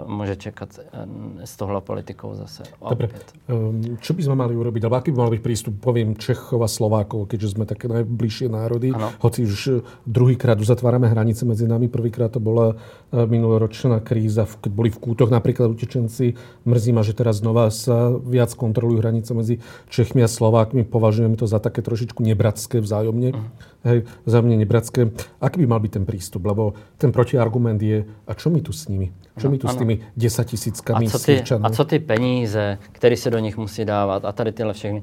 uh, 0.03 0.11
může 0.11 0.35
čekat 0.35 0.69
uh, 0.79 1.43
s 1.43 1.55
tohle 1.55 1.81
politikou 1.81 2.35
zase. 2.35 2.63
Dobre, 2.89 3.09
um, 3.51 3.97
čo 3.99 4.13
by 4.15 4.23
sme 4.23 4.35
mali 4.39 4.55
urobiť, 4.55 4.87
alebo 4.87 4.95
aký 4.95 5.11
by 5.11 5.17
mal 5.17 5.31
byť 5.35 5.41
prístup, 5.43 5.75
poviem, 5.83 6.15
Čechov 6.15 6.63
a 6.63 6.69
Slovákov, 6.71 7.27
keďže 7.27 7.59
sme 7.59 7.67
také 7.67 7.91
najbližšie 7.91 8.47
národy, 8.47 8.95
ano. 8.95 9.11
hoci 9.19 9.43
už 9.43 9.83
druhýkrát 10.07 10.55
uzatvárame 10.55 11.11
hranice 11.11 11.32
hranice 11.33 11.49
medzi 11.49 11.65
nami. 11.65 11.89
Prvýkrát 11.89 12.29
to 12.29 12.37
bola 12.37 12.77
e, 13.09 13.25
minuloročná 13.25 13.97
kríza, 14.05 14.45
keď 14.45 14.69
boli 14.69 14.89
v 14.93 15.01
kútoch 15.01 15.33
napríklad 15.33 15.73
utečenci. 15.73 16.37
Mrzí 16.69 16.93
ma, 16.93 17.01
že 17.01 17.17
teraz 17.17 17.41
znova 17.41 17.73
sa 17.73 18.13
viac 18.13 18.53
kontrolujú 18.53 19.01
hranice 19.01 19.33
medzi 19.33 19.57
Čechmi 19.89 20.21
a 20.21 20.29
Slovákmi. 20.29 20.85
Považujeme 20.85 21.33
to 21.33 21.49
za 21.49 21.57
také 21.57 21.81
trošičku 21.81 22.21
nebratské 22.21 22.77
vzájomne. 22.77 23.33
Uh-huh. 23.33 23.89
Hej, 23.89 24.05
vzájomne 24.29 24.55
nebratské. 24.61 25.09
Aký 25.41 25.65
by 25.65 25.67
mal 25.73 25.81
byť 25.81 25.91
ten 25.97 26.05
prístup? 26.05 26.45
Lebo 26.45 26.77
ten 27.01 27.09
protiargument 27.09 27.81
je, 27.81 28.05
a 28.05 28.31
čo 28.37 28.53
my 28.53 28.61
tu 28.61 28.69
s 28.69 28.85
nimi? 28.85 29.09
Čo 29.33 29.49
my 29.49 29.57
tu 29.57 29.65
ano. 29.65 29.73
s 29.73 29.75
tými 29.81 29.95
desatisíckami 30.13 31.09
a 31.09 31.09
co 31.09 31.17
ty, 31.17 31.41
A 31.41 31.69
co 31.73 31.83
ty 31.85 31.97
peníze, 31.99 32.77
které 32.93 33.17
se 33.17 33.33
do 33.33 33.41
nich 33.41 33.57
musí 33.57 33.81
dávat 33.81 34.25
a 34.25 34.31
tady 34.31 34.51
tyhle 34.51 34.73
všechny. 34.73 35.01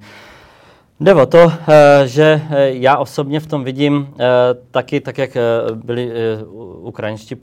Jde 1.01 1.15
o 1.15 1.27
to, 1.27 1.53
eh, 1.69 2.07
že 2.07 2.43
eh, 2.51 2.71
já 2.71 2.97
osobně 2.97 3.41
v 3.41 3.47
tom 3.47 3.65
vidím 3.65 4.15
eh, 4.15 4.25
taky, 4.71 5.01
tak 5.01 5.19
jak 5.19 5.37
byli 5.75 6.13
ukrajinští 6.81 7.37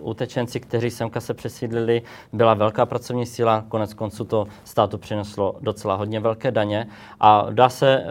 utečenci, 0.00 0.60
kteří 0.60 0.90
semka 0.90 1.20
se 1.20 1.34
přesídlili, 1.34 2.02
byla 2.32 2.54
velká 2.54 2.86
pracovní 2.86 3.26
síla, 3.26 3.64
konec 3.68 3.94
konců 3.94 4.24
to 4.24 4.46
státu 4.64 4.98
přineslo 4.98 5.56
docela 5.60 5.94
hodně 5.94 6.20
velké 6.20 6.50
daně 6.50 6.86
a 7.20 7.46
dá 7.50 7.68
se 7.68 8.04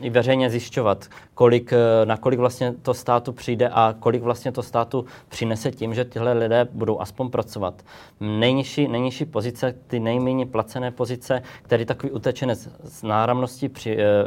i 0.00 0.10
veřejně 0.10 0.50
zjišťovat, 0.50 1.06
kolik, 1.34 1.72
na 2.04 2.16
kolik 2.16 2.40
vlastně 2.40 2.74
to 2.82 2.94
státu 2.94 3.32
přijde 3.32 3.68
a 3.68 3.94
kolik 4.00 4.22
vlastně 4.22 4.52
to 4.52 4.62
státu 4.62 5.04
přinese 5.28 5.70
tím, 5.70 5.94
že 5.94 6.04
tyhle 6.04 6.32
lidé 6.32 6.68
budou 6.72 7.00
aspoň 7.00 7.30
pracovat. 7.30 7.82
Nejnižší, 8.20 8.88
nejnižší 8.88 9.24
pozice, 9.24 9.74
ty 9.86 10.00
nejméně 10.00 10.46
placené 10.46 10.90
pozice, 10.90 11.42
který 11.62 11.84
takový 11.84 12.12
utečenec 12.12 12.68
z 12.84 13.02
náramnosti 13.02 13.68
při, 13.72 13.96
e, 13.96 14.02
e, 14.02 14.24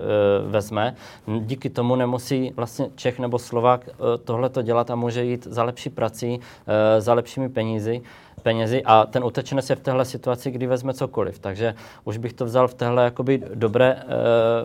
vezme. 0.48 0.96
Díky 1.40 1.70
tomu 1.70 1.96
nemusí 1.96 2.54
vlastně 2.56 2.90
Čech 2.96 3.20
nebo 3.20 3.40
Slovák 3.40 3.88
e, 3.88 4.18
tohle 4.18 4.50
to 4.50 4.62
dělat 4.62 4.92
a 4.92 4.96
může 4.96 5.24
jít 5.24 5.48
za 5.50 5.64
lepší 5.64 5.90
prací, 5.90 6.40
e, 6.68 7.02
za 7.02 7.14
lepšími 7.14 7.50
penízi 7.50 8.02
penězi 8.44 8.84
a 8.86 9.06
ten 9.06 9.24
utečenec 9.24 9.70
je 9.70 9.76
v 9.76 9.80
téhle 9.80 10.06
situaci, 10.06 10.52
kdy 10.52 10.68
vezme 10.68 10.94
cokoliv. 10.94 11.40
Takže 11.40 11.76
už 12.04 12.18
bych 12.18 12.34
to 12.34 12.46
vzal 12.46 12.68
v 12.68 12.74
téhle 12.74 13.04
jakoby 13.04 13.44
dobré, 13.54 14.04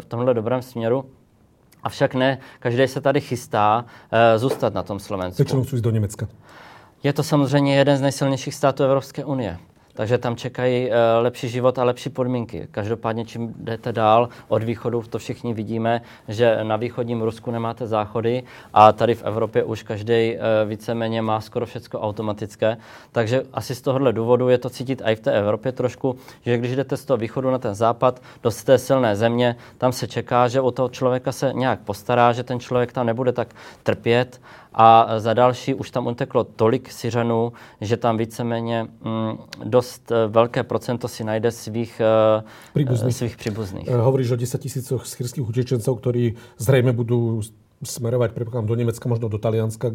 v 0.01 0.05
tomhle 0.05 0.35
dobrém 0.35 0.63
směru. 0.63 1.05
Avšak 1.83 2.15
ne, 2.15 2.39
každý 2.59 2.89
se 2.89 3.01
tady 3.01 3.21
chystá 3.21 3.85
zůstat 4.37 4.75
na 4.75 4.83
tom 4.83 5.01
Slovensku. 5.01 5.43
Většinou 5.43 5.81
do 5.81 5.91
Německa. 5.91 6.29
Je 7.03 7.13
to 7.13 7.23
samozřejmě 7.23 7.77
jeden 7.77 7.97
z 7.97 8.01
nejsilnějších 8.01 8.55
států 8.55 8.83
Evropské 8.83 9.25
unie. 9.25 9.59
Takže 9.95 10.19
tam 10.19 10.37
čekají 10.37 10.91
lepší 11.21 11.49
život 11.49 11.79
a 11.79 11.85
lepší 11.85 12.11
podmínky. 12.11 12.69
Každopádně, 12.71 13.25
čím 13.25 13.55
jdete 13.57 13.93
dál 13.93 14.29
od 14.49 14.63
východu, 14.63 15.03
to 15.11 15.19
všichni 15.19 15.55
vidíme, 15.55 16.03
že 16.29 16.59
na 16.63 16.77
východním 16.77 17.23
Rusku 17.23 17.51
nemáte 17.51 17.87
záchody 17.87 18.43
a 18.75 18.93
tady 18.93 19.15
v 19.15 19.23
Evropě 19.23 19.65
už 19.65 19.83
každý 19.83 20.37
víceméně 20.67 21.23
má 21.23 21.41
skoro 21.41 21.67
všechno 21.67 22.01
automatické. 22.01 22.77
Takže 23.13 23.43
asi 23.53 23.75
z 23.75 23.81
tohohle 23.81 24.13
důvodu 24.13 24.49
je 24.49 24.59
to 24.59 24.71
cítit 24.71 25.03
i 25.05 25.15
v 25.15 25.21
té 25.21 25.33
Evropě 25.33 25.73
trošku, 25.73 26.17
že 26.45 26.59
když 26.59 26.77
jdete 26.77 26.97
z 26.97 27.05
toho 27.05 27.17
východu 27.17 27.51
na 27.51 27.59
ten 27.59 27.75
západ, 27.75 28.23
do 28.43 28.51
té 28.65 28.79
silné 28.79 29.17
země, 29.17 29.57
tam 29.79 29.93
se 29.93 30.07
čeká, 30.07 30.49
že 30.49 30.61
o 30.61 30.71
toho 30.71 30.89
člověka 30.89 31.33
se 31.33 31.53
nějak 31.55 31.81
postará, 31.81 32.33
že 32.33 32.43
ten 32.43 32.61
člověk 32.61 32.93
tam 32.93 33.07
nebude 33.07 33.33
tak 33.33 33.49
trpět 33.83 34.41
a 34.73 35.19
za 35.19 35.35
další 35.35 35.75
už 35.75 35.91
tam 35.91 36.07
uteklo 36.07 36.45
tolik 36.45 36.93
Syřanů, 36.93 37.53
že 37.81 37.97
tam 37.97 38.17
víceméně 38.17 38.83
mm, 38.83 39.39
dost 39.65 40.13
eh, 40.13 40.27
velké 40.27 40.63
procento 40.63 41.09
si 41.09 41.25
najde 41.25 41.51
svých 41.51 42.01
eh, 42.01 42.43
příbuzných. 42.75 43.17
Svých 43.17 43.37
příbuzných. 43.37 43.89
Eh, 43.89 43.97
hovoríš 43.97 44.31
o 44.31 44.37
10 44.37 44.59
tisícoch 44.59 45.07
syrských 45.07 45.49
utečencov, 45.49 46.01
ktorí 46.01 46.35
zřejmě 46.59 46.93
budou 46.93 47.43
smerovať, 47.85 48.33
predpokladám, 48.33 48.69
do 48.69 48.75
Nemecka, 48.77 49.09
možno 49.09 49.29
do 49.29 49.39
Talianska, 49.41 49.89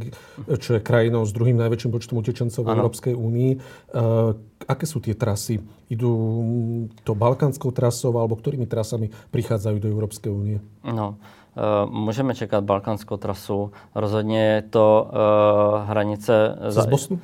čo 0.57 0.73
je 0.73 0.79
krajinou 0.81 1.21
s 1.25 1.33
druhým 1.33 1.53
najväčším 1.53 1.93
počtom 1.93 2.17
utečencov 2.17 2.65
v 2.65 2.73
Európskej 2.73 3.13
únii. 3.13 3.51
Uh, 3.93 4.33
aké 4.65 4.89
sú 4.89 4.97
tie 4.97 5.13
trasy? 5.13 5.61
Idú 5.93 6.09
to 7.05 7.13
balkánskou 7.13 7.69
trasou, 7.69 8.17
alebo 8.17 8.33
ktorými 8.33 8.65
trasami 8.65 9.13
prichádzajú 9.29 9.77
do 9.77 9.87
Európskej 9.93 10.31
únie? 10.33 10.57
No, 10.81 11.21
můžeme 11.85 12.35
čekat 12.35 12.63
balkánskou 12.63 13.17
trasu. 13.17 13.71
Rozhodně 13.95 14.45
je 14.45 14.61
to 14.61 15.07
uh, 15.07 15.89
hranice... 15.89 16.57
Z 16.67 16.85
Bosnu? 16.85 17.19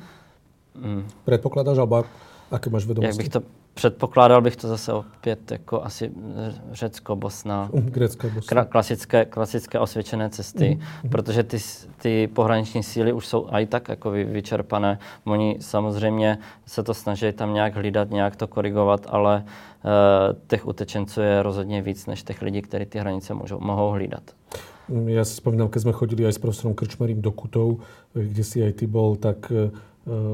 Mm. 0.74 1.04
Predpokladáš, 1.24 1.78
alebo 1.78 2.04
aké 2.50 2.70
máš 2.70 2.84
vedomosti? 2.88 3.08
Jak 3.08 3.16
bych 3.16 3.28
to 3.28 3.40
Předpokládal 3.74 4.40
bych 4.42 4.56
to 4.56 4.68
zase 4.68 4.92
opět 4.92 5.50
jako 5.50 5.82
asi 5.82 6.12
Řecko, 6.72 7.16
Bosna. 7.16 7.70
Řecko, 7.94 8.30
Bosna. 8.34 8.64
klasické, 8.64 9.24
klasické 9.24 9.78
osvědčené 9.78 10.30
cesty, 10.30 10.78
mm. 11.04 11.10
protože 11.10 11.42
ty, 11.42 11.58
ty 12.02 12.28
pohraniční 12.34 12.82
síly 12.82 13.12
už 13.12 13.26
jsou 13.26 13.48
i 13.50 13.66
tak 13.66 13.88
jako 13.88 14.10
vyčerpané. 14.10 14.98
Oni 15.24 15.56
samozřejmě 15.60 16.38
se 16.66 16.82
to 16.82 16.94
snaží 16.94 17.32
tam 17.32 17.54
nějak 17.54 17.74
hlídat, 17.74 18.10
nějak 18.10 18.36
to 18.36 18.46
korigovat, 18.46 19.06
ale 19.08 19.44
uh, 19.44 19.90
těch 20.46 20.66
utečenců 20.66 21.20
je 21.20 21.42
rozhodně 21.42 21.82
víc 21.82 22.06
než 22.06 22.22
těch 22.22 22.42
lidí, 22.42 22.62
kteří 22.62 22.84
ty 22.86 22.98
hranice 22.98 23.34
můžou, 23.34 23.60
mohou 23.60 23.90
hlídat. 23.90 24.22
Ja 24.92 25.22
si 25.24 25.38
spomínam, 25.38 25.70
keď 25.70 25.88
sme 25.88 25.94
chodili 25.94 26.26
aj 26.26 26.36
s 26.36 26.42
profesorom 26.42 26.74
Krčmerím 26.74 27.22
do 27.22 27.30
Kutov, 27.30 27.80
kde 28.12 28.44
si 28.44 28.60
aj 28.60 28.82
ty 28.82 28.86
bol, 28.90 29.16
tak 29.16 29.48
E, 29.48 29.70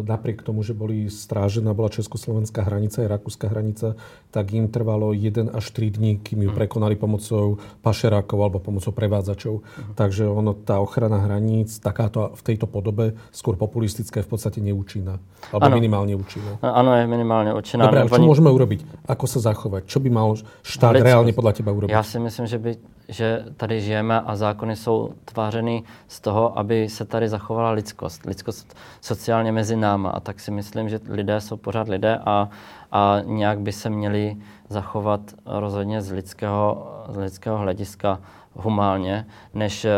napriek 0.04 0.40
tomu, 0.40 0.64
že 0.64 0.72
boli 0.72 1.12
strážená, 1.12 1.76
bola 1.76 1.92
československá 1.92 2.64
hranica 2.64 3.04
aj 3.04 3.08
rakúska 3.20 3.52
hranica, 3.52 4.00
tak 4.30 4.52
im 4.52 4.68
trvalo 4.68 5.12
1 5.16 5.56
až 5.56 5.70
3 5.70 5.90
dní, 5.90 6.18
kým 6.20 6.42
ju 6.42 6.50
mhm. 6.52 6.56
prekonali 6.56 6.96
pomocou 6.96 7.56
pašerákov 7.80 8.38
alebo 8.38 8.58
pomocou 8.60 8.92
prevádzačov. 8.92 9.54
Uh-huh. 9.64 9.94
Takže 9.96 10.28
ono, 10.28 10.52
tá 10.52 10.78
ochrana 10.78 11.16
hraníc, 11.24 11.80
takáto 11.80 12.36
v 12.36 12.42
tejto 12.44 12.68
podobe, 12.68 13.16
skôr 13.32 13.56
populistická, 13.56 14.20
je 14.20 14.26
v 14.28 14.30
podstate 14.30 14.58
neúčinná. 14.60 15.16
Alebo 15.48 15.72
ano. 15.72 15.76
minimálne 15.80 16.12
účinná. 16.12 16.60
Áno, 16.60 16.92
je 16.92 17.06
minimálne 17.08 17.56
účinná. 17.56 17.88
Dobre, 17.88 18.04
ale 18.04 18.12
čo 18.12 18.22
môžeme 18.22 18.52
urobiť? 18.52 19.08
Ako 19.08 19.24
sa 19.24 19.40
zachovať? 19.40 19.88
Čo 19.88 19.98
by 20.04 20.08
mal 20.12 20.36
štát 20.36 21.00
Lidskost. 21.00 21.08
reálne 21.08 21.32
podľa 21.32 21.52
teba 21.56 21.70
urobiť? 21.72 21.92
Ja 21.94 22.04
si 22.04 22.20
myslím, 22.20 22.46
že 22.46 22.58
by 22.60 22.70
že 23.08 23.44
tady 23.56 23.80
žijeme 23.80 24.20
a 24.20 24.36
zákony 24.36 24.76
jsou 24.76 25.12
tvářeny 25.24 25.82
z 26.08 26.20
toho, 26.20 26.58
aby 26.58 26.88
se 26.88 27.04
tady 27.04 27.28
zachovala 27.28 27.70
lidskost. 27.70 28.26
Lidskost 28.26 28.76
sociálně 29.00 29.52
mezi 29.52 29.76
náma. 29.76 30.10
A 30.10 30.20
tak 30.20 30.40
si 30.40 30.50
myslím, 30.50 30.88
že 30.88 31.00
lidé 31.08 31.40
jsou 31.40 31.56
pořád 31.56 31.88
lidé 31.88 32.18
a, 32.26 32.48
a 32.92 33.16
nějak 33.24 33.60
by 33.60 33.72
se 33.72 33.90
měli 33.90 34.36
zachovat 34.68 35.20
rozhodně 35.46 36.02
z 36.02 36.10
lidského, 36.10 36.92
z 37.08 37.16
lidského 37.16 37.58
hlediska 37.58 38.20
humálně, 38.54 39.26
než 39.54 39.86
uh, 39.86 39.90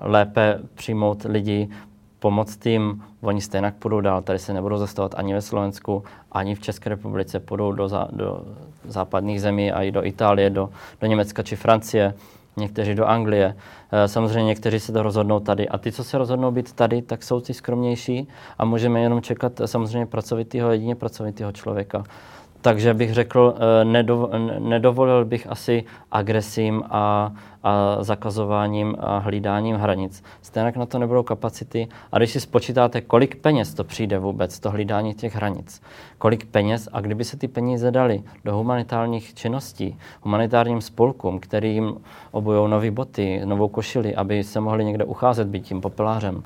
lépe 0.00 0.60
přijmout 0.74 1.24
lidi, 1.24 1.68
pomoct 2.18 2.66
jim, 2.66 3.02
oni 3.20 3.40
stejně 3.40 3.72
půjdou 3.78 4.00
dál, 4.00 4.22
tady 4.22 4.38
se 4.38 4.52
nebudou 4.52 4.78
zastavovat 4.78 5.14
ani 5.14 5.34
ve 5.34 5.42
Slovensku, 5.42 6.04
ani 6.32 6.54
v 6.54 6.60
České 6.60 6.90
republice, 6.90 7.40
půjdou 7.40 7.72
do, 7.72 7.88
za, 7.88 8.08
do 8.12 8.42
západních 8.84 9.40
zemí 9.40 9.72
i 9.72 9.90
do 9.90 10.04
Itálie, 10.04 10.50
do, 10.50 10.70
do 11.00 11.06
Německa 11.06 11.42
či 11.42 11.56
Francie, 11.56 12.14
někteří 12.56 12.94
do 12.94 13.06
Anglie. 13.06 13.56
Eh, 13.92 14.08
samozřejmě 14.08 14.44
někteří 14.44 14.80
se 14.80 14.92
to 14.92 15.02
rozhodnou 15.02 15.40
tady. 15.40 15.68
A 15.68 15.78
ty, 15.78 15.92
co 15.92 16.04
se 16.04 16.18
rozhodnou 16.18 16.50
být 16.50 16.72
tady, 16.72 17.02
tak 17.02 17.22
jsou 17.22 17.40
ty 17.40 17.54
skromnější 17.54 18.28
a 18.58 18.64
můžeme 18.64 19.00
jenom 19.00 19.22
čekat 19.22 19.60
eh, 19.60 19.66
samozřejmě 19.66 20.06
pracovitého, 20.06 20.70
jedině 20.70 20.94
pracovitého 20.94 21.52
člověka. 21.52 22.04
Takže 22.62 22.94
bych 22.94 23.14
řekl, 23.14 23.54
eh, 23.56 23.84
nedovolil 24.58 25.24
bych 25.24 25.46
asi 25.50 25.84
agresím 26.12 26.82
a, 26.90 27.32
a 27.62 27.96
zakazováním 28.04 28.96
a 28.98 29.18
hlídáním 29.18 29.76
hranic. 29.76 30.22
Stejně 30.42 30.72
na 30.76 30.86
to 30.86 30.98
nebudou 30.98 31.22
kapacity. 31.22 31.88
A 32.12 32.18
když 32.18 32.30
si 32.30 32.40
spočítáte, 32.40 33.00
kolik 33.00 33.36
peněz 33.36 33.74
to 33.74 33.84
přijde 33.84 34.18
vůbec, 34.18 34.60
to 34.60 34.70
hlídání 34.70 35.14
těch 35.14 35.34
hranic, 35.34 35.82
kolik 36.18 36.46
peněz 36.46 36.88
a 36.92 37.00
kdyby 37.00 37.24
se 37.24 37.36
ty 37.36 37.48
peníze 37.48 37.90
dali 37.90 38.22
do 38.44 38.56
humanitárních 38.56 39.34
činností, 39.34 39.98
humanitárním 40.22 40.80
spolkům, 40.80 41.38
kterým 41.38 41.96
obujou 42.30 42.66
nové 42.66 42.90
boty, 42.90 43.40
novou 43.44 43.68
košili, 43.68 44.14
aby 44.14 44.44
se 44.44 44.60
mohli 44.60 44.84
někde 44.84 45.04
ucházet 45.04 45.48
být 45.48 45.64
tím 45.66 45.80
popelářem, 45.80 46.42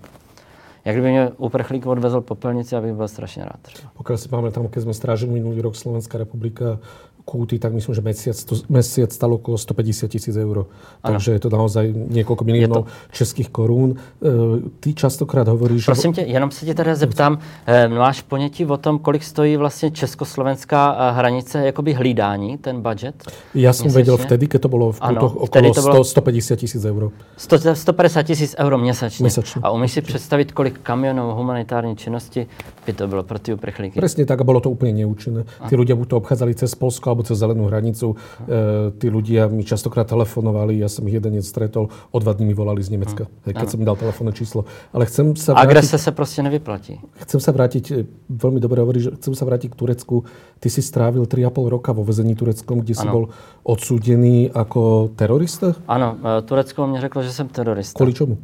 jak 0.84 0.94
kdyby 0.96 1.10
mě 1.10 1.30
uprchlík 1.36 1.86
odvezl 1.86 2.20
popelnici, 2.20 2.76
abych 2.76 2.92
byl 2.94 3.08
strašně 3.08 3.44
rád. 3.44 3.60
Pokud 3.96 4.16
si 4.16 4.28
pamätám, 4.28 4.68
keď 4.68 4.82
jsme 4.82 4.94
strážili 4.94 5.32
minulý 5.32 5.60
rok 5.60 5.76
Slovenská 5.76 6.18
republika 6.18 6.78
kúty, 7.24 7.58
tak 7.58 7.72
myslím, 7.72 7.94
že 7.94 8.00
mesiac, 8.00 8.44
to, 8.44 8.54
mesiac 8.68 9.12
stalo 9.12 9.34
okolo 9.34 9.58
150 9.58 10.08
tisíc 10.08 10.36
eur. 10.36 10.66
Takže 11.02 11.32
je 11.32 11.40
to 11.40 11.48
naozaj 11.48 11.88
niekoľko 11.90 12.44
miliónov 12.44 12.84
to... 12.84 12.90
českých 13.12 13.48
korún. 13.48 13.96
E, 13.96 14.70
ty 14.80 14.94
častokrát 14.94 15.48
hovoríš... 15.48 15.84
Prosím 15.84 16.12
tě, 16.12 16.20
jenom 16.20 16.50
se 16.50 16.66
tě 16.66 16.74
teda 16.74 16.94
zeptám, 16.94 17.38
e, 17.66 17.88
máš 17.88 18.22
ponětí 18.22 18.66
o 18.66 18.76
tom, 18.76 18.98
kolik 18.98 19.24
stojí 19.24 19.56
vlastně 19.56 19.90
československá 19.90 20.96
e, 20.98 21.12
hranice, 21.12 21.66
jakoby 21.66 21.92
hlídání, 21.92 22.58
ten 22.58 22.82
budget? 22.82 23.14
Já 23.54 23.72
jsem 23.72 23.90
věděl 23.90 24.16
vtedy, 24.16 24.46
keď 24.46 24.60
to 24.62 24.68
bylo 24.68 24.92
v 24.92 25.00
kútoch 25.00 25.36
okolo 25.36 25.74
to 25.74 25.82
bylo 25.82 26.04
100, 26.04 26.04
150 26.04 26.56
tisíc 26.56 26.84
eur. 26.84 27.10
100, 27.36 27.74
150 27.74 28.22
tisíc 28.22 28.54
eur 28.58 28.78
měsíčně. 28.78 29.22
měsíčně. 29.22 29.60
A 29.64 29.70
umíš 29.70 29.92
si 29.92 30.00
představit, 30.00 30.52
kolik 30.52 30.80
kamionů 30.80 31.34
humanitární 31.34 31.96
činnosti 31.96 32.46
by 32.86 32.92
to 32.92 33.08
bylo 33.08 33.22
pro 33.22 33.38
ty 33.38 33.54
uprchlíky? 33.54 34.00
Přesně 34.00 34.26
tak 34.26 34.40
a 34.40 34.44
bylo 34.44 34.60
to 34.60 34.70
úplně 34.70 34.92
neúčinné. 34.92 35.44
Ty 35.68 35.76
ľudia 35.76 35.94
buď 35.96 36.08
to 36.08 36.16
obchádzali 36.16 36.54
cez 36.54 36.74
Polsko 36.74 37.13
alebo 37.14 37.22
cez 37.22 37.38
zelenú 37.38 37.70
hranicu. 37.70 38.18
E, 38.44 38.90
tí 38.98 39.06
ľudia 39.06 39.46
mi 39.46 39.62
častokrát 39.62 40.10
telefonovali, 40.10 40.82
ja 40.82 40.90
som 40.90 41.06
ich 41.06 41.14
jeden 41.14 41.38
stretol, 41.46 41.94
o 42.10 42.18
dva 42.18 42.34
dní 42.34 42.50
mi 42.50 42.54
volali 42.58 42.82
z 42.82 42.90
Nemecka, 42.90 43.30
hmm. 43.30 43.54
keď 43.54 43.66
som 43.70 43.78
im 43.78 43.86
dal 43.86 43.94
telefónne 43.94 44.34
číslo. 44.34 44.66
Ale 44.90 45.06
chcem 45.06 45.38
sa 45.38 45.54
vrátiť... 45.54 45.70
Agrese 45.70 45.96
sa 45.96 46.10
proste 46.10 46.42
nevyplatí. 46.42 46.98
Chcem 47.22 47.38
sa 47.38 47.54
vrátiť, 47.54 47.84
e, 47.94 48.02
veľmi 48.28 48.58
dobre 48.58 48.82
hovorí, 48.82 48.98
že 48.98 49.14
chcem 49.14 49.38
sa 49.38 49.46
vrátiť 49.46 49.70
k 49.70 49.76
Turecku. 49.78 50.26
Ty 50.58 50.68
si 50.68 50.82
strávil 50.82 51.22
3,5 51.30 51.70
roka 51.70 51.94
vo 51.94 52.02
vezení 52.02 52.34
tureckom, 52.34 52.82
kde 52.82 52.98
ano. 52.98 53.00
si 53.00 53.06
bol 53.06 53.24
odsúdený 53.62 54.50
ako 54.50 55.14
terorista? 55.14 55.78
Ano, 55.86 56.18
e, 56.18 56.42
Turecko 56.42 56.86
mě 56.86 57.00
řeklo, 57.00 57.22
že 57.22 57.32
jsem 57.32 57.48
terorista. 57.48 57.96
Kvůli 57.96 58.12
čemu? 58.12 58.38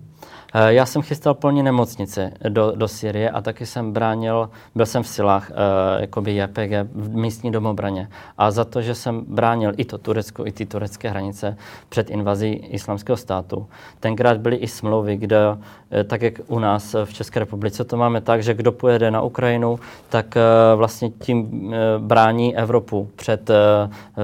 Eh, 0.55 0.73
já 0.73 0.87
jsem 0.87 1.03
chystal 1.03 1.35
plně 1.35 1.63
nemocnice 1.63 2.33
do, 2.49 2.73
do 2.77 2.89
Syrie 2.89 3.31
a 3.31 3.41
taky 3.41 3.67
jsem 3.67 3.93
bránil, 3.93 4.51
byl 4.75 4.87
jsem 4.87 5.03
v 5.03 5.09
silách 5.09 5.51
uh, 5.51 5.57
jakoby 6.01 6.37
JPG 6.37 6.73
v 6.95 7.17
místní 7.17 7.51
domobraně. 7.51 8.09
A 8.39 8.51
za 8.51 8.65
to, 8.65 8.83
že 8.83 8.95
jsem 8.95 9.25
bránil 9.29 9.73
i 9.77 9.85
to 9.85 9.99
Turecko, 9.99 10.47
i 10.47 10.53
ty 10.53 10.67
turecké 10.67 11.11
hranice 11.11 11.57
před 11.89 12.11
invazí 12.11 12.53
islamského 12.53 13.17
státu. 13.17 13.67
Tenkrát 14.01 14.39
byly 14.39 14.57
i 14.57 14.69
smlouvy, 14.69 15.17
kde, 15.17 15.49
uh, 15.49 15.59
tak 16.07 16.23
jak 16.23 16.35
u 16.47 16.59
nás 16.59 16.97
v 17.05 17.13
České 17.13 17.41
republice 17.41 17.85
to 17.85 17.97
máme 17.97 18.21
tak, 18.21 18.43
že 18.43 18.55
kdo 18.55 18.73
pojede 18.73 19.11
na 19.11 19.23
Ukrajinu, 19.23 19.79
tak 20.09 20.27
uh, 20.37 20.79
vlastně 20.79 21.11
tím 21.11 21.67
uh, 21.67 21.73
brání 21.99 22.57
Evropu 22.57 23.11
před 23.17 23.51
uh, 23.51 23.57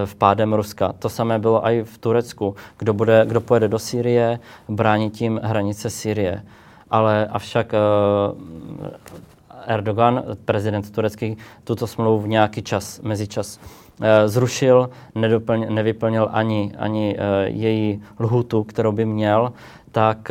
vpádem 0.05 0.53
Ruska. 0.53 0.93
To 0.99 1.09
samé 1.09 1.39
bylo 1.39 1.67
i 1.67 1.85
v 1.85 1.99
Turecku. 1.99 2.57
Kdo, 2.79 2.95
bude, 2.95 3.25
kdo 3.27 3.41
pojede 3.41 3.69
do 3.69 3.79
Sýrie, 3.79 4.39
brání 4.69 5.11
tím 5.11 5.41
hranice 5.43 5.86
Sýrie 5.91 6.17
Syrie. 6.17 6.43
Ale 6.91 7.27
avšak 7.27 7.75
eh, 7.75 7.81
Erdogan, 9.67 10.23
prezident 10.45 10.91
turecký, 10.91 11.37
tuto 11.65 11.87
smlouvu 11.87 12.23
v 12.23 12.29
nějaký 12.29 12.63
čas, 12.63 13.01
mezičas 13.03 13.59
eh, 14.01 14.29
zrušil, 14.29 14.91
nevyplnil 15.69 16.29
ani, 16.33 16.73
ani 16.79 17.17
eh, 17.19 17.49
její 17.49 18.03
lhutu, 18.21 18.65
kterou 18.65 18.93
by 18.93 19.05
měl, 19.05 19.53
tak 19.93 20.29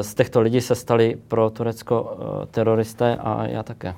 z 0.00 0.14
těchto 0.14 0.40
lidí 0.40 0.60
se 0.60 0.74
stali 0.74 1.16
pro 1.28 1.50
Turecko 1.50 2.16
teroristé 2.50 3.16
a 3.16 3.46
já 3.46 3.62
také. 3.62 3.94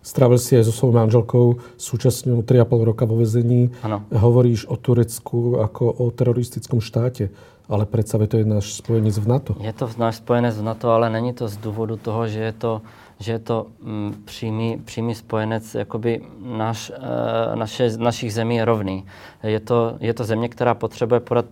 Strávil 0.00 0.40
si 0.40 0.56
aj 0.56 0.64
so 0.64 0.72
svojou 0.72 0.96
manželkou 0.96 1.60
súčasňou 1.76 2.40
3,5 2.40 2.88
roka 2.88 3.04
vo 3.04 3.20
vezení. 3.20 3.68
Ano. 3.84 4.08
Hovoríš 4.08 4.64
o 4.64 4.80
Turecku 4.80 5.60
ako 5.60 5.92
o 5.92 6.08
teroristickom 6.08 6.80
štáte. 6.80 7.28
Ale 7.70 7.86
predsa 7.86 8.18
to 8.26 8.36
je 8.36 8.44
náš 8.44 8.74
spojenec 8.74 9.18
v 9.18 9.26
NATO. 9.28 9.54
Je 9.60 9.72
to 9.72 9.90
náš 9.98 10.16
spojenec 10.18 10.58
v 10.58 10.62
NATO, 10.62 10.90
ale 10.90 11.10
není 11.10 11.32
to 11.32 11.48
z 11.48 11.56
důvodu 11.56 11.96
toho, 11.96 12.28
že 12.28 12.40
je 12.40 12.52
to 12.52 12.82
že 13.20 13.32
je 13.32 13.38
to 13.38 13.66
mm, 13.82 14.22
přímý, 14.24 14.80
přímý 14.84 15.14
spojenec, 15.14 15.74
jakoby 15.74 16.20
naš, 16.40 16.90
e, 16.90 17.56
naše, 17.56 17.98
našich 17.98 18.34
zemí 18.34 18.56
je 18.56 18.64
rovný. 18.64 19.06
Je 19.42 19.60
to, 19.60 19.96
je 20.00 20.14
to 20.14 20.24
země, 20.24 20.48
která 20.48 20.74
potřebuje 20.74 21.20
podat 21.20 21.46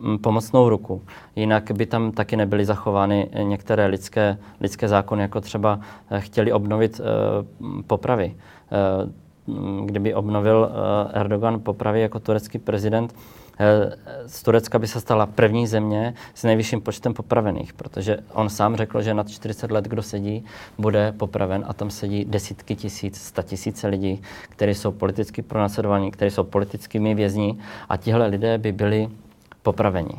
mm, 0.00 0.18
pomocnou 0.18 0.68
ruku. 0.68 1.02
Jinak 1.36 1.70
by 1.72 1.86
tam 1.86 2.12
taky 2.12 2.36
nebyly 2.36 2.64
zachovány 2.64 3.30
některé 3.42 3.86
lidské, 3.86 4.38
lidské 4.60 4.88
zákony, 4.88 5.22
jako 5.22 5.40
třeba 5.40 5.80
eh, 6.10 6.20
chtěli 6.20 6.52
obnovit 6.52 7.00
e, 7.00 7.04
popravy. 7.86 8.34
Kdyby 9.84 10.14
obnovil 10.14 10.70
Erdogan 11.12 11.60
popravy 11.60 12.00
jako 12.00 12.20
turecký 12.20 12.58
prezident, 12.58 13.14
Eh, 13.62 13.96
z 14.26 14.42
Turecka 14.42 14.78
by 14.78 14.86
se 14.86 15.00
stala 15.00 15.26
první 15.26 15.66
země 15.66 16.14
s 16.34 16.44
nejvyšším 16.44 16.80
počtem 16.80 17.14
popravených, 17.14 17.72
protože 17.72 18.18
on 18.32 18.48
sám 18.48 18.76
řekl, 18.76 19.02
že 19.02 19.14
nad 19.14 19.30
40 19.30 19.70
let, 19.70 19.84
kdo 19.84 20.02
sedí, 20.02 20.44
bude 20.78 21.12
popraven 21.12 21.64
a 21.68 21.72
tam 21.72 21.90
sedí 21.90 22.24
desítky 22.24 22.76
tisíc, 22.76 23.20
sta 23.20 23.42
tisíce 23.42 23.88
lidí, 23.88 24.22
kteří 24.48 24.74
jsou 24.74 24.92
politicky 24.92 25.42
pronásledovaní, 25.42 26.10
kteří 26.10 26.34
jsou 26.34 26.44
politickými 26.44 27.14
vězni 27.14 27.58
a 27.88 27.96
tihle 27.96 28.26
lidé 28.26 28.58
by 28.58 28.72
byli 28.72 29.08
popraveni 29.62 30.14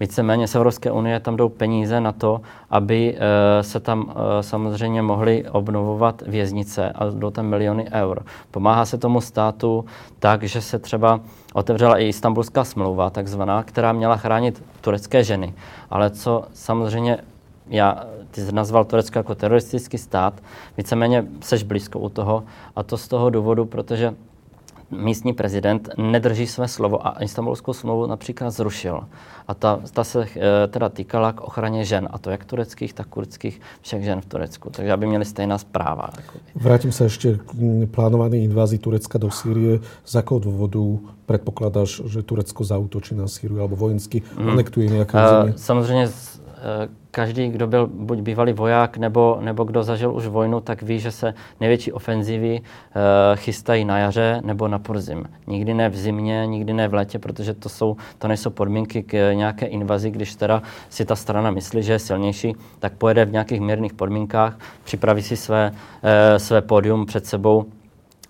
víceméně 0.00 0.48
z 0.48 0.54
Evropské 0.54 0.90
unie 0.90 1.20
tam 1.20 1.36
jdou 1.36 1.48
peníze 1.48 2.00
na 2.00 2.12
to, 2.12 2.40
aby 2.70 3.16
eh, 3.16 3.62
se 3.62 3.80
tam 3.80 4.10
eh, 4.10 4.42
samozřejmě 4.42 5.02
mohly 5.02 5.44
obnovovat 5.50 6.22
věznice 6.26 6.92
a 6.92 7.10
jdou 7.10 7.30
tam 7.30 7.46
miliony 7.46 7.88
eur. 7.92 8.22
Pomáhá 8.50 8.84
se 8.84 8.98
tomu 8.98 9.20
státu 9.20 9.84
tak, 10.18 10.42
že 10.42 10.60
se 10.60 10.78
třeba 10.78 11.20
otevřela 11.54 11.98
i 11.98 12.08
Istanbulská 12.08 12.64
smlouva, 12.64 13.10
takzvaná, 13.10 13.62
která 13.62 13.92
měla 13.92 14.16
chránit 14.16 14.62
turecké 14.80 15.24
ženy. 15.24 15.54
Ale 15.90 16.10
co 16.10 16.44
samozřejmě 16.52 17.18
já, 17.68 18.04
ty 18.30 18.40
jsi 18.40 18.54
nazval 18.54 18.84
Turecko 18.84 19.18
jako 19.18 19.34
teroristický 19.34 19.98
stát, 19.98 20.34
víceméně 20.76 21.24
seš 21.40 21.62
blízko 21.62 21.98
u 21.98 22.08
toho 22.08 22.44
a 22.76 22.82
to 22.82 22.96
z 22.96 23.08
toho 23.08 23.30
důvodu, 23.30 23.64
protože 23.64 24.14
místní 24.90 25.32
prezident 25.32 25.88
nedrží 25.98 26.46
své 26.46 26.68
slovo 26.68 27.06
a 27.06 27.22
Istanbulskou 27.22 27.72
smlouvu 27.72 28.06
například 28.06 28.50
zrušil. 28.50 29.00
A 29.48 29.54
ta, 29.54 29.80
ta 29.92 30.04
se 30.04 30.26
e, 30.36 30.66
teda 30.66 30.88
týkala 30.88 31.32
k 31.32 31.40
ochraně 31.40 31.84
žen, 31.84 32.08
a 32.10 32.18
to 32.18 32.30
jak 32.30 32.44
tureckých, 32.44 32.92
tak 32.92 33.06
kurdských, 33.06 33.60
všech 33.80 34.04
žen 34.04 34.20
v 34.20 34.26
Turecku. 34.26 34.70
Takže 34.70 34.92
aby 34.92 35.06
měli 35.06 35.24
stejná 35.24 35.58
zpráva. 35.58 36.08
Vrátim 36.54 36.92
se 36.92 37.04
ještě 37.04 37.38
k 37.46 37.54
plánované 37.90 38.36
invázi 38.36 38.78
Turecka 38.78 39.18
do 39.18 39.30
Sýrie. 39.30 39.78
Z 40.04 40.14
jakého 40.14 40.38
důvodu 40.38 41.00
předpokládáš, 41.26 42.02
že 42.06 42.22
Turecko 42.22 42.64
zautočí 42.64 43.14
na 43.14 43.28
Sýriu 43.28 43.60
alebo 43.60 43.76
vojensky 43.76 44.22
hmm. 44.38 44.50
anektuje 44.50 44.88
nějaké 44.88 45.18
uh, 45.18 45.28
země? 45.28 45.52
Samozřejmě 45.56 46.08
Eh, 46.08 46.45
každý, 47.10 47.48
kdo 47.48 47.66
byl 47.66 47.86
buď 47.86 48.18
bývalý 48.18 48.52
voják, 48.52 48.96
nebo, 48.96 49.38
nebo 49.40 49.64
kdo 49.64 49.82
zažil 49.82 50.14
už 50.14 50.26
vojnu, 50.26 50.60
tak 50.60 50.82
ví, 50.82 51.00
že 51.00 51.10
se 51.10 51.34
největší 51.60 51.92
ofenzivy 51.92 52.60
uh, 52.60 52.66
chystají 53.34 53.84
na 53.84 53.98
jaře 53.98 54.40
nebo 54.44 54.68
na 54.68 54.78
podzim. 54.78 55.24
Nikdy 55.46 55.74
ne 55.74 55.88
v 55.88 55.96
zimě, 55.96 56.46
nikdy 56.46 56.72
ne 56.72 56.88
v 56.88 56.94
létě, 56.94 57.18
protože 57.18 57.54
to, 57.54 57.68
jsou, 57.68 57.96
to 58.18 58.28
nejsou 58.28 58.50
podmínky 58.50 59.02
k 59.02 59.32
nějaké 59.32 59.66
invazi. 59.66 60.10
Když 60.10 60.34
teda 60.34 60.62
si 60.88 61.04
ta 61.04 61.16
strana 61.16 61.50
myslí, 61.50 61.82
že 61.82 61.92
je 61.92 61.98
silnější, 61.98 62.54
tak 62.78 62.92
pojede 62.92 63.24
v 63.24 63.32
nějakých 63.32 63.60
mírných 63.60 63.92
podmínkách, 63.92 64.58
připraví 64.84 65.22
si 65.22 65.36
své, 65.36 65.72
své 66.36 66.62
pódium 66.62 67.06
před 67.06 67.26
sebou, 67.26 67.66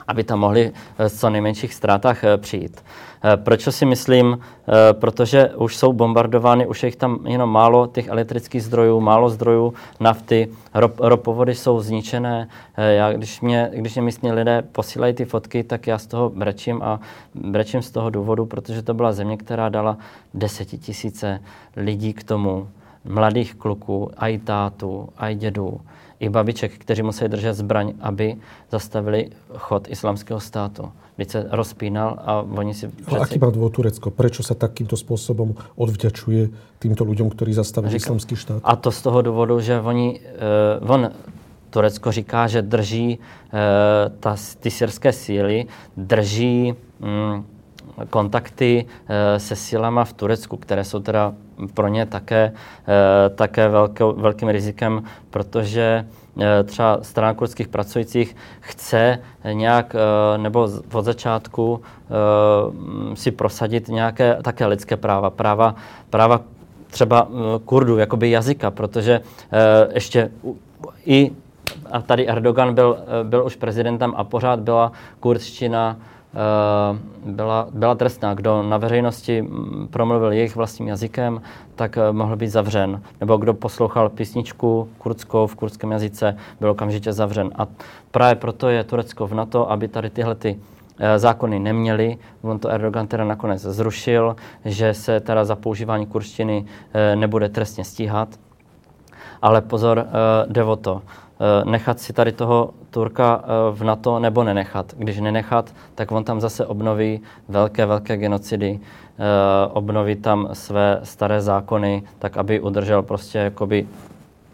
aby 0.09 0.25
tam 0.25 0.39
mohli 0.39 0.73
v 0.99 1.09
co 1.09 1.31
nejmenších 1.31 1.75
ztrátách 1.75 2.25
přijít. 2.37 2.81
Eh, 3.25 3.37
proč 3.37 3.69
si 3.71 3.87
myslím? 3.87 4.39
Eh, 4.39 4.93
protože 4.93 5.49
už 5.49 5.77
jsou 5.77 5.93
bombardovány, 5.93 6.67
už 6.67 6.83
je 6.83 6.87
jich 6.87 6.97
tam 6.97 7.19
jenom 7.27 7.51
málo 7.51 7.87
těch 7.87 8.09
elektrických 8.09 8.63
zdrojů, 8.63 9.01
málo 9.01 9.31
zdrojů 9.31 9.75
nafty, 10.01 10.49
rop, 10.75 10.95
ropovody 10.99 11.55
jsou 11.55 11.81
zničené. 11.81 12.49
Eh, 12.77 12.93
já, 12.93 13.13
když, 13.13 13.41
mě, 13.41 13.71
když 13.75 13.95
mě 13.95 14.03
místní 14.03 14.33
lidé 14.33 14.63
posílají 14.73 15.15
ty 15.15 15.25
fotky, 15.25 15.65
tak 15.65 15.87
já 15.87 15.99
z 15.99 16.07
toho 16.07 16.31
brečím 16.31 16.83
a 16.83 17.01
brečím 17.35 17.83
z 17.83 17.91
toho 17.91 18.11
důvodu, 18.11 18.47
protože 18.47 18.83
to 18.83 18.95
byla 18.95 19.13
země, 19.13 19.37
která 19.37 19.69
dala 19.69 19.97
desetitisíce 20.35 21.41
lidí 21.77 22.13
k 22.13 22.25
tomu, 22.25 22.69
mladých 23.05 23.55
kluků, 23.55 24.11
i 24.19 24.39
tátů, 24.39 25.09
i 25.19 25.35
dědů, 25.35 25.81
i 26.21 26.29
babiček, 26.29 26.79
kteří 26.79 27.03
museli 27.03 27.29
držet 27.29 27.55
zbraň, 27.55 27.93
aby 28.01 28.37
zastavili 28.71 29.31
chod 29.57 29.89
islamského 29.89 30.41
státu 30.41 30.93
byť 31.19 31.31
se 31.31 31.47
rozpínal 31.51 32.17
a 32.21 32.45
oni 32.45 32.75
si... 32.75 32.89
Přeci... 32.89 33.17
aký 33.17 33.39
má 33.41 33.49
dôvod 33.49 33.73
Turecko? 33.73 34.13
Prečo 34.13 34.45
sa 34.45 34.53
takýmto 34.53 35.01
spôsobom 35.01 35.57
odvďačuje 35.81 36.53
týmto 36.77 37.09
ľuďom, 37.09 37.33
ktorí 37.33 37.57
zastavili 37.57 37.97
Říkám, 37.97 38.21
islamský 38.21 38.35
štát? 38.37 38.61
A 38.61 38.77
to 38.77 38.93
z 38.93 39.01
toho 39.03 39.23
důvodu, 39.23 39.61
že 39.61 39.81
oni, 39.81 40.21
uh, 40.81 40.93
on, 40.93 41.09
Turecko 41.71 42.13
říká, 42.13 42.47
že 42.47 42.63
drží 42.63 43.19
uh, 43.19 43.59
ta, 44.21 44.37
ty 44.61 44.71
syrské 44.71 45.13
síly, 45.13 45.67
drží 45.97 46.75
um, 47.01 47.45
kontakty 48.11 48.85
uh, 48.87 49.15
se 49.39 49.57
silama 49.57 50.05
v 50.05 50.13
Turecku, 50.13 50.57
které 50.57 50.85
jsou 50.85 51.01
teda 51.01 51.35
pro 51.75 51.89
ně 51.89 52.07
také, 52.07 52.53
uh, 52.53 53.35
také 53.35 53.69
velkou, 53.69 54.13
velkým 54.13 54.49
rizikem, 54.49 55.03
protože 55.31 56.07
Eh, 56.41 56.65
třeba 56.65 56.99
strana 57.03 57.35
kurdských 57.35 57.69
pracujících 57.69 58.37
chce 58.61 59.19
nějak, 59.53 59.95
eh, 59.95 60.39
nebo 60.39 60.69
od 60.93 61.05
začátku 61.05 61.81
eh, 61.81 63.17
si 63.17 63.31
prosadit 63.31 63.89
nějaké 63.89 64.39
také 64.43 64.67
lidské 64.67 64.97
práva, 64.97 65.31
práva, 65.31 65.75
práva 66.11 66.41
třeba 66.91 67.29
Kurdů, 67.65 67.99
jakoby 67.99 68.31
jazyka, 68.31 68.71
protože 68.71 69.21
ještě 69.95 70.31
i 71.07 71.31
a 71.91 72.01
tady 72.01 72.29
Erdogan 72.29 72.75
byl, 72.75 72.99
byl 73.23 73.45
už 73.45 73.57
prezidentem 73.57 74.15
a 74.17 74.25
pořád 74.25 74.61
byla 74.61 74.93
kurdština 75.21 75.97
Eh, 75.97 76.16
byla, 77.25 77.69
byla 77.71 77.95
trestná. 77.95 78.35
Kdo 78.35 78.63
na 78.63 78.77
veřejnosti 78.77 79.43
mm, 79.43 79.89
promluvil 79.91 80.33
jejich 80.33 80.57
vlastním 80.57 80.89
jazykem, 80.89 81.43
tak 81.75 81.99
eh, 81.99 82.13
mohl 82.13 82.37
být 82.37 82.49
zavřen. 82.49 83.03
Nebo 83.21 83.37
kdo 83.37 83.55
poslouchal 83.55 84.09
písničku 84.09 84.89
kurdskou 84.99 85.47
v 85.47 85.55
kurdském 85.55 85.93
jazyce, 85.93 86.37
byl 86.61 86.71
okamžitě 86.71 87.13
zavřen. 87.13 87.51
A 87.59 87.67
právě 88.11 88.35
proto 88.35 88.69
je 88.69 88.85
Turecko 88.85 89.27
v 89.27 89.35
NATO, 89.35 89.71
aby 89.71 89.89
tady 89.89 90.11
tyhle 90.11 90.35
ty 90.35 90.59
eh, 90.99 91.19
zákony 91.19 91.59
neměli. 91.59 92.17
On 92.43 92.59
to 92.59 92.69
Erdogan 92.69 93.07
teda 93.07 93.25
nakonec 93.25 93.63
zrušil, 93.63 94.37
že 94.65 94.95
se 94.95 95.21
teda 95.21 95.45
za 95.45 95.57
používání 95.57 96.07
kurštiny 96.07 96.65
nebude 97.15 97.49
trestně 97.49 97.85
stíhat. 97.85 98.29
Ale 99.43 99.61
pozor, 99.61 100.07
jde 100.49 100.65
o 100.65 100.77
to. 100.77 101.03
Eh, 101.41 101.65
nechat 101.65 102.01
si 102.01 102.13
tady 102.13 102.33
toho 102.33 102.71
Turka 102.91 103.45
eh, 103.45 103.47
v 103.73 103.85
NATO 103.85 104.19
nebo 104.19 104.45
nenechat. 104.45 104.95
Když 104.97 105.21
nenechat, 105.21 105.75
tak 105.95 106.13
on 106.13 106.25
tam 106.25 106.41
zase 106.41 106.67
obnoví 106.67 107.21
velké, 107.49 107.87
velké 107.87 108.17
genocidy, 108.17 108.81
eh, 108.81 109.23
obnoví 109.73 110.17
tam 110.17 110.49
své 110.53 111.01
staré 111.03 111.41
zákony, 111.41 112.03
tak 112.19 112.37
aby 112.37 112.61
udržel 112.61 113.03
prostě 113.03 113.39
jakoby 113.39 113.87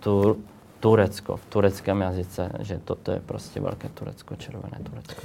tu, 0.01 0.37
Turecko 0.81 1.37
v 1.37 1.45
tureckém 1.49 2.01
jazyce, 2.01 2.51
že 2.61 2.81
toto 2.85 3.11
je 3.11 3.21
prostě 3.27 3.61
velké 3.61 3.89
Turecko, 3.89 4.37
červené 4.37 4.79
Turecko. 4.91 5.23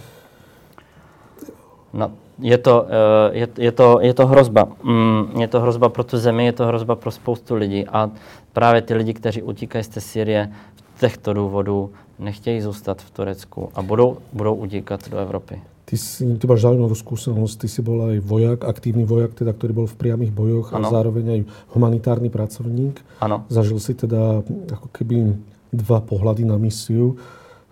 No, 1.94 2.12
je, 2.40 2.58
to, 2.58 2.88
je, 3.32 3.48
je, 3.58 3.72
to, 3.72 4.00
je 4.02 4.14
to 4.14 4.28
hrozba. 4.28 4.68
Mm, 4.84 5.42
je 5.42 5.48
to 5.48 5.60
hrozba 5.60 5.90
pro 5.90 6.04
tu 6.04 6.18
zemi, 6.18 6.46
je 6.46 6.52
to 6.52 6.66
hrozba 6.66 6.96
pro 6.96 7.12
spoustu 7.12 7.56
lidí. 7.56 7.88
A 7.88 8.10
právě 8.54 8.82
ty 8.82 8.94
lidi, 8.94 9.14
kteří 9.14 9.42
utíkají 9.42 9.84
z 9.84 9.88
té 9.88 10.02
Syrie, 10.02 10.52
těchto 11.00 11.34
důvodů 11.34 11.92
nechtějí 12.20 12.62
zůstat 12.62 13.02
v 13.02 13.12
Turecku 13.12 13.70
a 13.76 13.82
budou, 13.82 14.18
budou 14.34 14.56
utíkat 14.56 15.10
do 15.10 15.18
Evropy. 15.18 15.62
Ty, 15.88 15.96
si, 15.98 16.28
ty 16.36 16.44
máš 16.44 16.68
zaujímavú 16.68 17.00
skúsenosť, 17.00 17.64
ty 17.64 17.68
si 17.72 17.80
bol 17.80 18.12
aj 18.12 18.20
vojak, 18.20 18.60
aktívny 18.68 19.08
vojak, 19.08 19.40
teda, 19.40 19.56
ktorý 19.56 19.72
bol 19.72 19.88
v 19.88 19.96
priamých 19.96 20.36
bojoch 20.36 20.76
ano. 20.76 20.84
a 20.84 20.92
zároveň 20.92 21.26
aj 21.32 21.42
humanitárny 21.72 22.28
pracovník. 22.28 23.00
Ano. 23.24 23.48
Zažil 23.48 23.80
si 23.80 23.96
teda 23.96 24.44
ako 24.68 24.92
keby 24.92 25.40
dva 25.72 26.04
pohľady 26.04 26.44
na 26.44 26.60
misiu. 26.60 27.16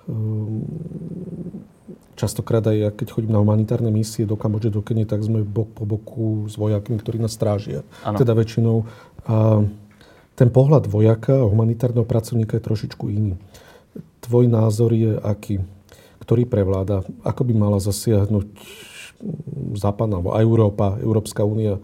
Ehm, 0.07 0.63
častokrát 2.15 2.63
aj 2.63 2.95
keď 2.95 3.07
chodím 3.11 3.35
na 3.35 3.43
humanitárne 3.43 3.91
misie 3.91 4.23
do 4.23 4.39
Kambodže, 4.39 4.71
do 4.71 4.79
Kenie, 4.79 5.03
tak 5.03 5.19
sme 5.19 5.43
bok 5.43 5.75
po 5.75 5.83
boku 5.83 6.47
s 6.47 6.55
vojakmi, 6.55 6.95
ktorí 6.95 7.19
nás 7.19 7.35
strážia. 7.35 7.83
Ano. 8.07 8.15
Teda 8.15 8.31
väčšinou. 8.31 8.87
A 9.27 9.59
ten 10.35 10.51
pohľad 10.51 10.91
vojaka 10.91 11.43
a 11.43 11.47
humanitárneho 11.47 12.03
pracovníka 12.03 12.59
je 12.59 12.67
trošičku 12.67 13.07
iný. 13.07 13.39
Tvoj 14.19 14.51
názor 14.51 14.91
je 14.91 15.15
aký? 15.15 15.63
Ktorý 16.19 16.43
prevláda? 16.43 17.07
Ako 17.23 17.47
by 17.47 17.53
mala 17.55 17.79
zasiahnuť 17.79 18.47
západná 19.79 20.19
alebo 20.19 20.35
Európa, 20.35 20.99
Európska 20.99 21.47
únia 21.47 21.79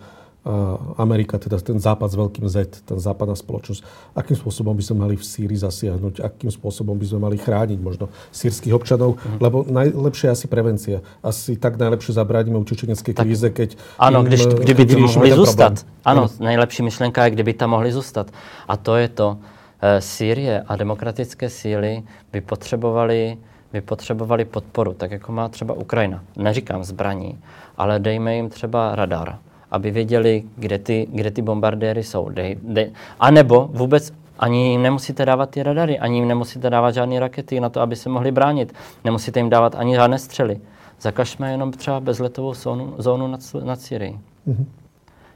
Amerika, 0.97 1.37
teda 1.37 1.61
ten 1.61 1.77
západ 1.77 2.09
s 2.09 2.15
veľkým 2.17 2.49
Z, 2.49 2.81
ten 2.81 2.97
západná 2.97 3.37
spoločnosť, 3.37 3.85
akým 4.17 4.33
spôsobom 4.33 4.73
by 4.73 4.81
sme 4.81 4.97
mali 5.05 5.13
v 5.13 5.21
Sýrii 5.21 5.53
zasiahnuť, 5.53 6.17
akým 6.17 6.49
spôsobom 6.49 6.97
by 6.97 7.05
sme 7.05 7.19
mali 7.21 7.37
chrániť 7.37 7.77
možno 7.77 8.09
sírskych 8.33 8.73
občanov, 8.73 9.21
mm. 9.21 9.37
lebo 9.37 9.61
najlepšie 9.69 10.27
je 10.27 10.33
asi 10.33 10.47
prevencia. 10.49 10.97
Asi 11.21 11.61
tak 11.61 11.77
najlepšie 11.77 12.17
zabránime 12.17 12.57
utečenecké 12.57 13.13
kríze, 13.13 13.53
keď... 13.53 13.77
Ano, 14.01 14.25
když, 14.25 14.49
kdyby 14.49 14.85
tam 14.85 15.01
mohli 15.05 15.31
zůstat. 15.31 15.85
Ano, 16.05 16.25
ano, 16.25 16.29
nejlepší 16.41 16.81
myšlenka 16.89 17.25
je, 17.25 17.31
kdyby 17.37 17.53
tam 17.53 17.69
mohli 17.69 17.91
zůstat. 17.93 18.33
A 18.67 18.77
to 18.77 18.97
je 18.97 19.07
to. 19.13 19.37
E, 19.77 20.01
Sýrie 20.01 20.61
a 20.67 20.75
demokratické 20.75 21.49
síly 21.49 22.01
by 22.33 22.41
potřebovali 22.41 23.37
by 23.73 23.81
potřebovali 23.81 24.45
podporu, 24.45 24.93
tak 24.93 25.11
jako 25.11 25.31
má 25.31 25.49
třeba 25.49 25.73
Ukrajina. 25.73 26.23
Neříkám 26.37 26.83
zbraní, 26.83 27.39
ale 27.77 27.99
dejme 27.99 28.35
jim 28.35 28.49
třeba 28.49 28.95
radar 28.95 29.39
aby 29.71 29.91
věděli, 29.91 30.43
kde 30.55 30.79
ty, 30.79 31.07
kde 31.11 31.31
ty 31.31 31.41
bombardéry 31.41 32.03
jsou. 32.03 32.29
Dej, 32.29 32.57
dej. 32.63 32.91
A 33.19 33.31
nebo 33.31 33.69
vůbec 33.73 34.13
ani 34.39 34.71
jim 34.71 34.81
nemusíte 34.81 35.25
dávat 35.25 35.49
ty 35.49 35.63
radary, 35.63 35.99
ani 35.99 36.17
jim 36.17 36.27
nemusíte 36.27 36.69
dávat 36.69 36.91
žádné 36.91 37.19
rakety 37.19 37.59
na 37.59 37.69
to, 37.69 37.81
aby 37.81 37.95
se 37.95 38.09
mohli 38.09 38.31
bránit. 38.31 38.73
Nemusíte 39.03 39.39
jim 39.39 39.49
dávat 39.49 39.75
ani 39.75 39.95
žádné 39.95 40.19
střely. 40.19 40.59
Zakažme 41.01 41.51
jenom 41.51 41.71
třeba 41.71 41.99
bezletovou 41.99 42.53
zónu, 42.53 42.93
zónu 42.97 43.27
nad, 43.27 43.39
nad 43.63 43.81
Syrií. 43.81 44.19
Mm-hmm. 44.47 44.65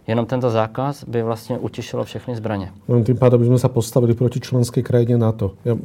Jenom 0.08 0.26
tento 0.26 0.50
zákaz 0.50 1.04
by 1.04 1.24
vlastně 1.24 1.58
utišilo 1.58 2.04
všechny 2.04 2.36
zbraně. 2.36 2.72
No, 2.88 3.04
tým 3.04 3.18
pádem 3.18 3.40
bychom 3.40 3.58
se 3.58 3.70
postavili 3.70 4.14
proti 4.14 4.40
členské 4.40 4.82
krajině 4.82 5.18
NATO. 5.18 5.52
Ja, 5.66 5.76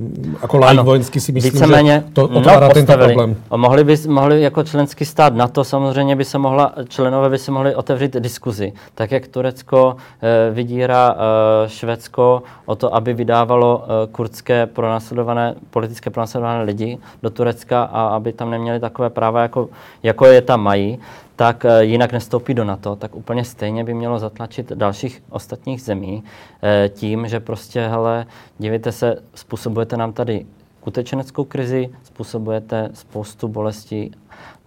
jako 0.43 0.59
laik 0.59 0.81
vojenský 0.81 1.21
si 1.21 1.33
myslím, 1.33 1.53
Víceméně, 1.53 2.05
že 2.07 2.13
to 2.13 2.29
no, 2.33 2.39
otvára 2.39 2.69
no, 2.69 2.75
tento 2.75 2.93
problém. 2.93 3.37
Mohli 3.57 3.85
by 3.85 3.97
mohli 4.09 4.43
jako 4.43 4.63
členský 4.63 5.05
stát 5.05 5.35
NATO 5.35 5.65
samozřejmě 5.65 6.17
by 6.17 6.25
se 6.25 6.39
mohla, 6.39 6.75
členové 6.89 7.31
by 7.31 7.39
se 7.39 7.51
mohli 7.51 7.75
otevřít 7.75 8.17
diskuzi. 8.17 8.73
Tak 8.95 9.11
jak 9.11 9.27
Turecko 9.27 9.97
eh, 10.23 10.51
vydírá 10.51 11.17
eh, 11.17 11.69
Švédsko 11.69 12.43
o 12.67 12.77
to, 12.77 12.95
aby 12.95 13.15
vydávalo 13.15 13.85
eh, 13.85 14.07
kurdské 14.13 14.67
pronásledované, 14.67 15.55
politické 15.71 16.11
pronásledované 16.11 16.63
lidi 16.63 16.99
do 17.23 17.31
Turecka 17.31 17.83
a 17.83 18.07
aby 18.07 18.33
tam 18.33 18.51
neměli 18.51 18.81
takové 18.81 19.11
práva, 19.11 19.43
jako, 19.43 19.69
jako 20.03 20.27
je 20.27 20.43
tam 20.43 20.63
mají, 20.63 20.99
tak 21.41 21.65
eh, 21.65 21.85
jinak 21.85 22.13
nestoupí 22.13 22.55
do 22.55 22.65
NATO, 22.65 22.97
tak 22.97 23.15
úplně 23.15 23.45
stejně 23.45 23.85
by 23.85 23.95
mělo 23.95 24.19
zatlačit 24.19 24.73
dalších 24.73 25.23
ostatních 25.31 25.83
zemí 25.83 26.25
eh, 26.63 26.89
tím, 26.89 27.29
že 27.29 27.41
prostě, 27.41 27.89
hele, 27.89 28.27
dívejte 28.59 28.93
se, 28.93 29.23
způsobujete 29.35 29.97
nám 29.97 30.13
tady 30.13 30.47
utečeneckou 30.87 31.45
krizi, 31.45 31.89
způsobujete 32.03 32.91
spoustu 32.95 33.49
bolestí, 33.49 34.11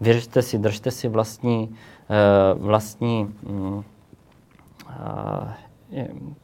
vyřešte 0.01 0.41
si, 0.41 0.57
držte 0.57 0.91
si 0.91 1.07
vlastní, 1.07 1.75
eh, 2.09 2.53
vlastní 2.53 3.23
mm, 3.43 3.83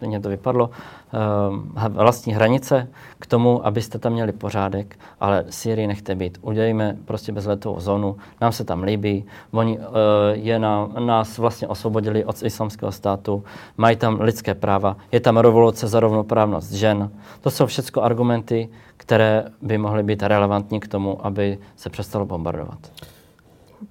mě 0.02 0.20
to 0.20 0.30
vypadlo, 0.30 0.70
eh, 1.14 1.90
vlastní 1.90 2.34
hranice 2.34 2.88
k 3.20 3.28
tomu, 3.28 3.66
abyste 3.66 4.00
tam 4.00 4.14
měli 4.14 4.32
pořádek, 4.32 5.00
ale 5.20 5.46
Syrii 5.50 5.88
nechte 5.88 6.16
být. 6.16 6.38
Udělejme 6.42 6.98
prostě 7.06 7.32
bezletovou 7.32 7.80
zónu, 7.80 8.18
nám 8.42 8.52
se 8.52 8.64
tam 8.64 8.84
líbí, 8.84 9.26
oni 9.52 9.80
eh, 9.80 9.84
je 10.32 10.60
na, 10.60 10.88
nás 10.88 11.38
vlastně 11.38 11.68
osvobodili 11.68 12.26
od 12.26 12.44
islamského 12.44 12.92
státu, 12.92 13.44
mají 13.78 13.96
tam 13.96 14.22
lidské 14.22 14.54
práva, 14.54 14.98
je 15.12 15.20
tam 15.20 15.38
revoluce 15.38 15.88
za 15.88 16.00
rovnoprávnost 16.00 16.72
žen. 16.72 17.12
To 17.42 17.52
jsou 17.52 17.66
všechno 17.66 18.04
argumenty, 18.04 18.70
které 18.98 19.46
by 19.62 19.78
mohly 19.78 20.04
být 20.04 20.24
relevantní 20.24 20.80
k 20.80 20.88
tomu, 20.88 21.26
aby 21.26 21.58
se 21.76 21.90
přestalo 21.90 22.26
bombardovat. 22.26 22.80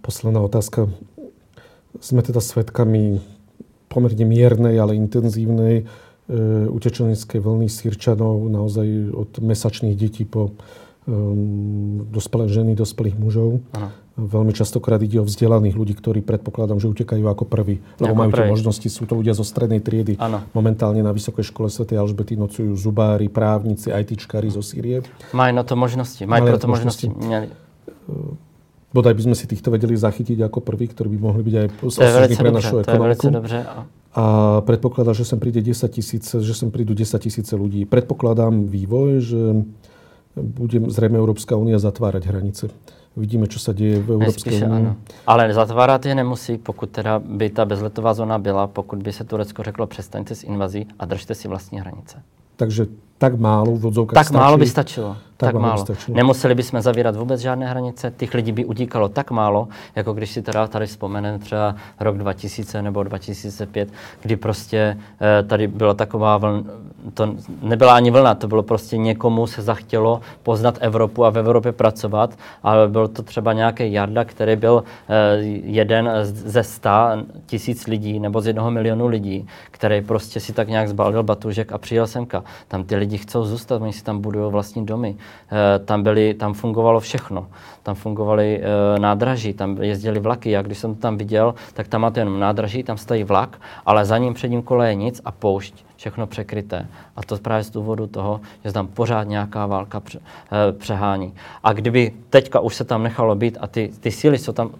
Posledná 0.01 0.40
otázka. 0.40 0.88
Jsme 2.01 2.23
teda 2.23 2.40
svědkami 2.40 3.21
pomerne 3.88 4.24
miernej, 4.24 4.77
ale 4.77 4.94
intenzívnej 4.94 5.83
e, 5.83 5.85
utečeneckej 6.68 7.40
vlny 7.40 7.68
sírčanov, 7.72 8.44
naozaj 8.46 8.87
od 9.16 9.31
mesačných 9.40 9.96
detí 9.96 10.29
po 10.29 10.53
um, 11.09 12.05
dospelé 12.12 12.46
ženy, 12.53 12.77
dospelých 12.77 13.16
mužov. 13.16 13.64
Aha. 13.72 13.90
Veľmi 14.18 14.51
častokrát 14.51 14.98
ide 14.98 15.22
o 15.22 15.24
vzdelaných 15.24 15.79
ľudí, 15.79 15.94
ktorí 15.94 16.27
predpokladám, 16.27 16.83
že 16.83 16.90
utekajú 16.90 17.22
ako 17.22 17.46
prví, 17.46 17.79
lebo 18.03 18.18
majú 18.18 18.35
tie 18.35 18.51
možnosti. 18.51 18.90
Sú 18.90 19.07
to 19.07 19.14
ľudia 19.14 19.31
zo 19.31 19.46
strednej 19.46 19.79
triedy. 19.79 20.18
Ano. 20.18 20.42
Momentálne 20.59 21.07
na 21.07 21.14
Vysokej 21.14 21.46
škole 21.46 21.70
Sv. 21.70 21.87
Alžbety 21.94 22.35
nocujú 22.35 22.74
zubári, 22.74 23.31
právnici, 23.31 23.94
ITčkári 23.94 24.51
zo 24.51 24.59
Sýrie. 24.59 25.07
Majú 25.31 25.53
na 25.55 25.62
to 25.62 25.79
možnosti. 25.79 26.27
Majú 26.27 26.51
pro 26.51 26.59
to 26.59 26.66
možnosti. 26.66 27.07
možnosti. 27.14 28.47
Bodaj 28.88 29.14
by 29.14 29.22
sme 29.29 29.35
si 29.37 29.44
týchto 29.44 29.68
vedeli 29.68 29.96
zachytiť 29.96 30.48
ako 30.48 30.64
prvý, 30.64 30.88
ktorí 30.88 31.12
by 31.12 31.18
mohli 31.20 31.42
byť 31.44 31.55
aj 31.55 31.66
osudní 31.85 32.37
pre 32.37 32.51
našu 32.51 32.74
ekonomiku. 32.81 33.31
dobře. 33.31 33.66
A 34.14 34.24
predpokladá, 34.64 35.12
že 35.12 35.29
sem 35.29 35.38
príde 35.38 35.61
10 35.61 35.88
tisíce, 35.92 36.40
že 36.40 36.55
sem 36.55 36.72
prídu 36.72 36.96
10 36.96 37.20
tisíce 37.20 37.53
ľudí. 37.57 37.85
Predpokladám 37.85 38.64
vývoj, 38.64 39.20
že 39.20 39.40
bude 40.40 40.81
zrejme 40.88 41.18
Európska 41.18 41.57
únia 41.57 41.79
zatvárať 41.79 42.24
hranice. 42.27 42.64
Vidíme, 43.18 43.51
čo 43.51 43.59
sa 43.59 43.74
deje 43.74 43.98
v 43.98 44.09
Európské 44.14 44.62
unii. 44.62 44.94
Ale 45.27 45.53
zatvárat 45.53 46.07
je 46.07 46.14
nemusí, 46.14 46.59
pokud 46.59 46.90
teda 46.90 47.18
by 47.18 47.51
ta 47.51 47.64
bezletová 47.64 48.14
zóna 48.14 48.38
byla, 48.38 48.66
pokud 48.66 49.03
by 49.03 49.12
se 49.12 49.24
Turecko 49.24 49.62
řeklo, 49.62 49.87
přestaňte 49.87 50.35
s 50.35 50.44
invazí 50.44 50.87
a 50.98 51.05
držte 51.05 51.35
si 51.35 51.48
vlastní 51.48 51.81
hranice. 51.81 52.22
Takže 52.57 52.87
tak 53.18 53.38
málo 53.38 53.76
v 53.76 53.87
odzovkách 53.87 54.14
Tak 54.14 54.26
stačí. 54.26 54.38
málo 54.38 54.57
by 54.59 54.66
stačilo. 54.66 55.16
Tak, 55.37 55.52
tak 55.52 55.62
málo. 55.62 55.78
Stačilo. 55.78 56.16
Nemuseli 56.16 56.54
bychom 56.54 56.81
zavírat 56.81 57.16
vůbec 57.16 57.40
žádné 57.40 57.66
hranice. 57.66 58.12
Těch 58.16 58.35
lidí 58.35 58.52
by 58.52 58.64
utíkalo 58.64 59.09
tak 59.09 59.31
málo, 59.31 59.68
jako 59.96 60.12
když 60.12 60.31
si 60.31 60.42
teda 60.42 60.66
tady 60.66 60.87
vzpomeneme 60.87 61.38
třeba 61.38 61.74
rok 62.00 62.18
2000 62.18 62.83
nebo 62.83 63.02
2005, 63.02 63.88
kdy 64.22 64.37
prostě 64.37 64.98
eh, 65.20 65.42
tady 65.42 65.66
byla 65.68 65.94
taková 65.94 66.37
vlna, 66.37 66.62
to 67.14 67.35
nebyla 67.62 67.94
ani 67.94 68.11
vlna, 68.11 68.35
to 68.35 68.48
bylo 68.48 68.62
prostě 68.62 68.96
někomu 68.96 69.46
se 69.46 69.62
zachtělo 69.62 70.20
poznat 70.42 70.78
Evropu 70.81 71.24
a 71.24 71.31
v 71.31 71.38
Evropě 71.38 71.72
pracovat, 71.72 72.35
ale 72.62 72.88
byl 72.88 73.09
to 73.09 73.22
třeba 73.22 73.52
nějaký 73.52 73.92
Jarda, 73.92 74.24
který 74.24 74.57
byl 74.57 74.85
eh, 75.09 75.37
jeden 75.64 76.11
ze 76.22 76.62
sta 76.62 77.22
tisíc 77.46 77.87
lidí 77.87 78.20
nebo 78.20 78.40
z 78.40 78.46
jednoho 78.46 78.70
milionu 78.70 79.07
lidí, 79.07 79.46
který 79.70 80.00
prostě 80.00 80.40
si 80.40 80.52
tak 80.52 80.68
nějak 80.68 80.88
zbalil 80.88 81.22
batužek 81.22 81.72
a 81.72 81.78
přijel 81.78 82.07
semka. 82.07 82.44
Tam 82.68 82.85
ty 82.85 82.96
lidi 82.96 83.08
chcou 83.16 83.44
zůstat, 83.44 83.83
oni 83.83 83.92
si 83.92 84.05
tam 84.05 84.21
budují 84.21 84.53
vlastní 84.53 84.87
domy. 84.87 85.16
E, 85.77 85.79
tam, 85.79 86.03
byli, 86.03 86.35
tam 86.35 86.55
fungovalo 86.55 87.01
všechno. 87.01 87.47
Tam 87.83 87.94
fungovaly 87.94 88.61
e, 88.62 88.99
nádraží, 88.99 89.53
tam 89.53 89.83
jezdili 89.83 90.21
vlaky. 90.21 90.51
Já 90.51 90.62
když 90.62 90.79
jsem 90.79 90.94
to 90.94 91.01
tam 91.01 91.16
viděl, 91.16 91.55
tak 91.75 91.88
tam 91.88 92.01
máte 92.01 92.21
jenom 92.21 92.40
nádraží, 92.40 92.83
tam 92.83 92.97
stojí 92.99 93.25
vlak, 93.25 93.61
ale 93.87 94.05
za 94.05 94.18
ním 94.18 94.35
předním 94.35 94.62
kole 94.62 94.88
je 94.88 94.94
nic 94.94 95.21
a 95.25 95.33
poušť 95.33 95.85
všechno 95.97 96.27
překryté. 96.27 96.87
A 97.16 97.23
to 97.23 97.38
právě 97.38 97.64
z 97.64 97.71
důvodu 97.71 98.07
toho, 98.07 98.40
že 98.64 98.73
tam 98.73 98.87
pořád 98.87 99.25
nějaká 99.25 99.66
válka 99.66 100.01
pře, 100.01 100.18
e, 100.18 100.73
přehání. 100.73 101.35
A 101.64 101.73
kdyby 101.73 102.12
teďka 102.31 102.61
už 102.61 102.75
se 102.75 102.85
tam 102.85 103.03
nechalo 103.03 103.35
být 103.35 103.59
a 103.61 103.66
ty, 103.66 103.90
ty 104.01 104.11
síly 104.11 104.38
jsou 104.38 104.53
tam, 104.53 104.71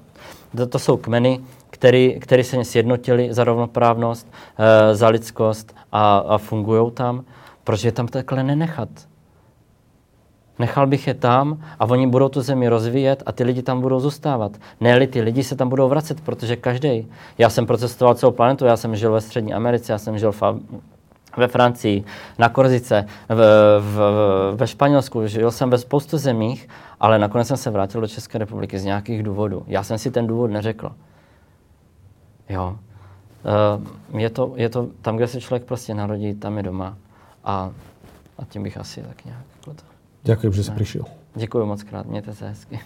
to, 0.57 0.67
to 0.67 0.79
jsou 0.79 0.97
kmeny, 0.97 1.41
který, 1.71 2.21
který 2.21 2.45
se 2.45 2.65
sjednotili 2.65 3.35
za 3.35 3.45
rovnoprávnost, 3.45 4.29
e, 4.59 4.95
za 4.95 5.09
lidskost 5.09 5.75
a, 5.93 6.19
a 6.19 6.39
fungují 6.39 6.91
tam, 6.91 7.25
proč 7.69 7.85
je 7.85 7.93
tam 7.93 8.09
takhle 8.09 8.43
nenechat? 8.43 8.89
Nechal 10.59 10.87
bych 10.87 11.07
je 11.07 11.15
tam 11.15 11.61
a 11.79 11.85
oni 11.85 12.07
budou 12.07 12.29
tu 12.29 12.41
zemi 12.41 12.69
rozvíjet 12.69 13.23
a 13.27 13.33
ty 13.33 13.45
lidi 13.45 13.63
tam 13.63 13.81
budou 13.81 14.01
zůstávat. 14.01 14.57
ne 14.81 15.07
ty 15.07 15.21
lidi 15.21 15.45
se 15.45 15.57
tam 15.57 15.69
budou 15.69 15.89
vracet, 15.89 16.21
protože 16.21 16.57
každý. 16.57 17.09
Já 17.39 17.51
jsem 17.51 17.67
procestoval 17.67 18.15
celou 18.15 18.33
planetu, 18.33 18.65
já 18.65 18.77
jsem 18.77 18.97
žil 18.97 19.13
ve 19.13 19.21
Střední 19.21 19.55
Americe, 19.55 19.93
já 19.93 19.99
jsem 19.99 20.19
žil 20.19 20.33
v, 20.33 20.43
ve 21.37 21.49
Francii, 21.49 22.05
na 22.39 22.49
Korzice, 22.49 23.07
v, 23.29 23.37
v, 23.81 23.97
ve 24.57 24.67
Španělsku, 24.67 25.27
žil 25.27 25.51
jsem 25.51 25.71
ve 25.71 25.79
spoustu 25.79 26.19
zemích, 26.19 26.69
ale 27.01 27.19
nakonec 27.19 27.49
jsem 27.49 27.57
se 27.57 27.71
vrátil 27.71 28.01
do 28.01 28.09
České 28.09 28.39
republiky 28.39 28.79
z 28.79 28.85
nějakých 28.85 29.23
důvodů. 29.23 29.65
Já 29.67 29.83
jsem 29.83 29.99
si 29.99 30.11
ten 30.11 30.27
důvod 30.27 30.51
neřekl. 30.51 30.93
Jo. 32.49 32.77
Uh, 34.13 34.21
je, 34.21 34.31
to, 34.31 34.53
je 34.57 34.69
to 34.69 34.89
tam, 35.03 35.17
kde 35.17 35.27
se 35.27 35.41
člověk 35.41 35.65
prostě 35.65 35.95
narodí, 35.95 36.35
tam 36.35 36.57
je 36.57 36.63
doma. 36.63 36.97
A, 37.45 37.73
a 38.39 38.45
tím 38.45 38.63
bych 38.63 38.77
asi 38.77 39.03
tak 39.03 39.25
nějak... 39.25 39.45
Děkuji, 40.23 40.53
že 40.53 40.65
jsi 40.65 40.71
přišel. 40.71 41.05
Děkuji 41.35 41.67
moc 41.67 41.83
krát, 41.83 42.07
mějte 42.07 42.35
se 42.35 42.49
hezky. 42.49 42.81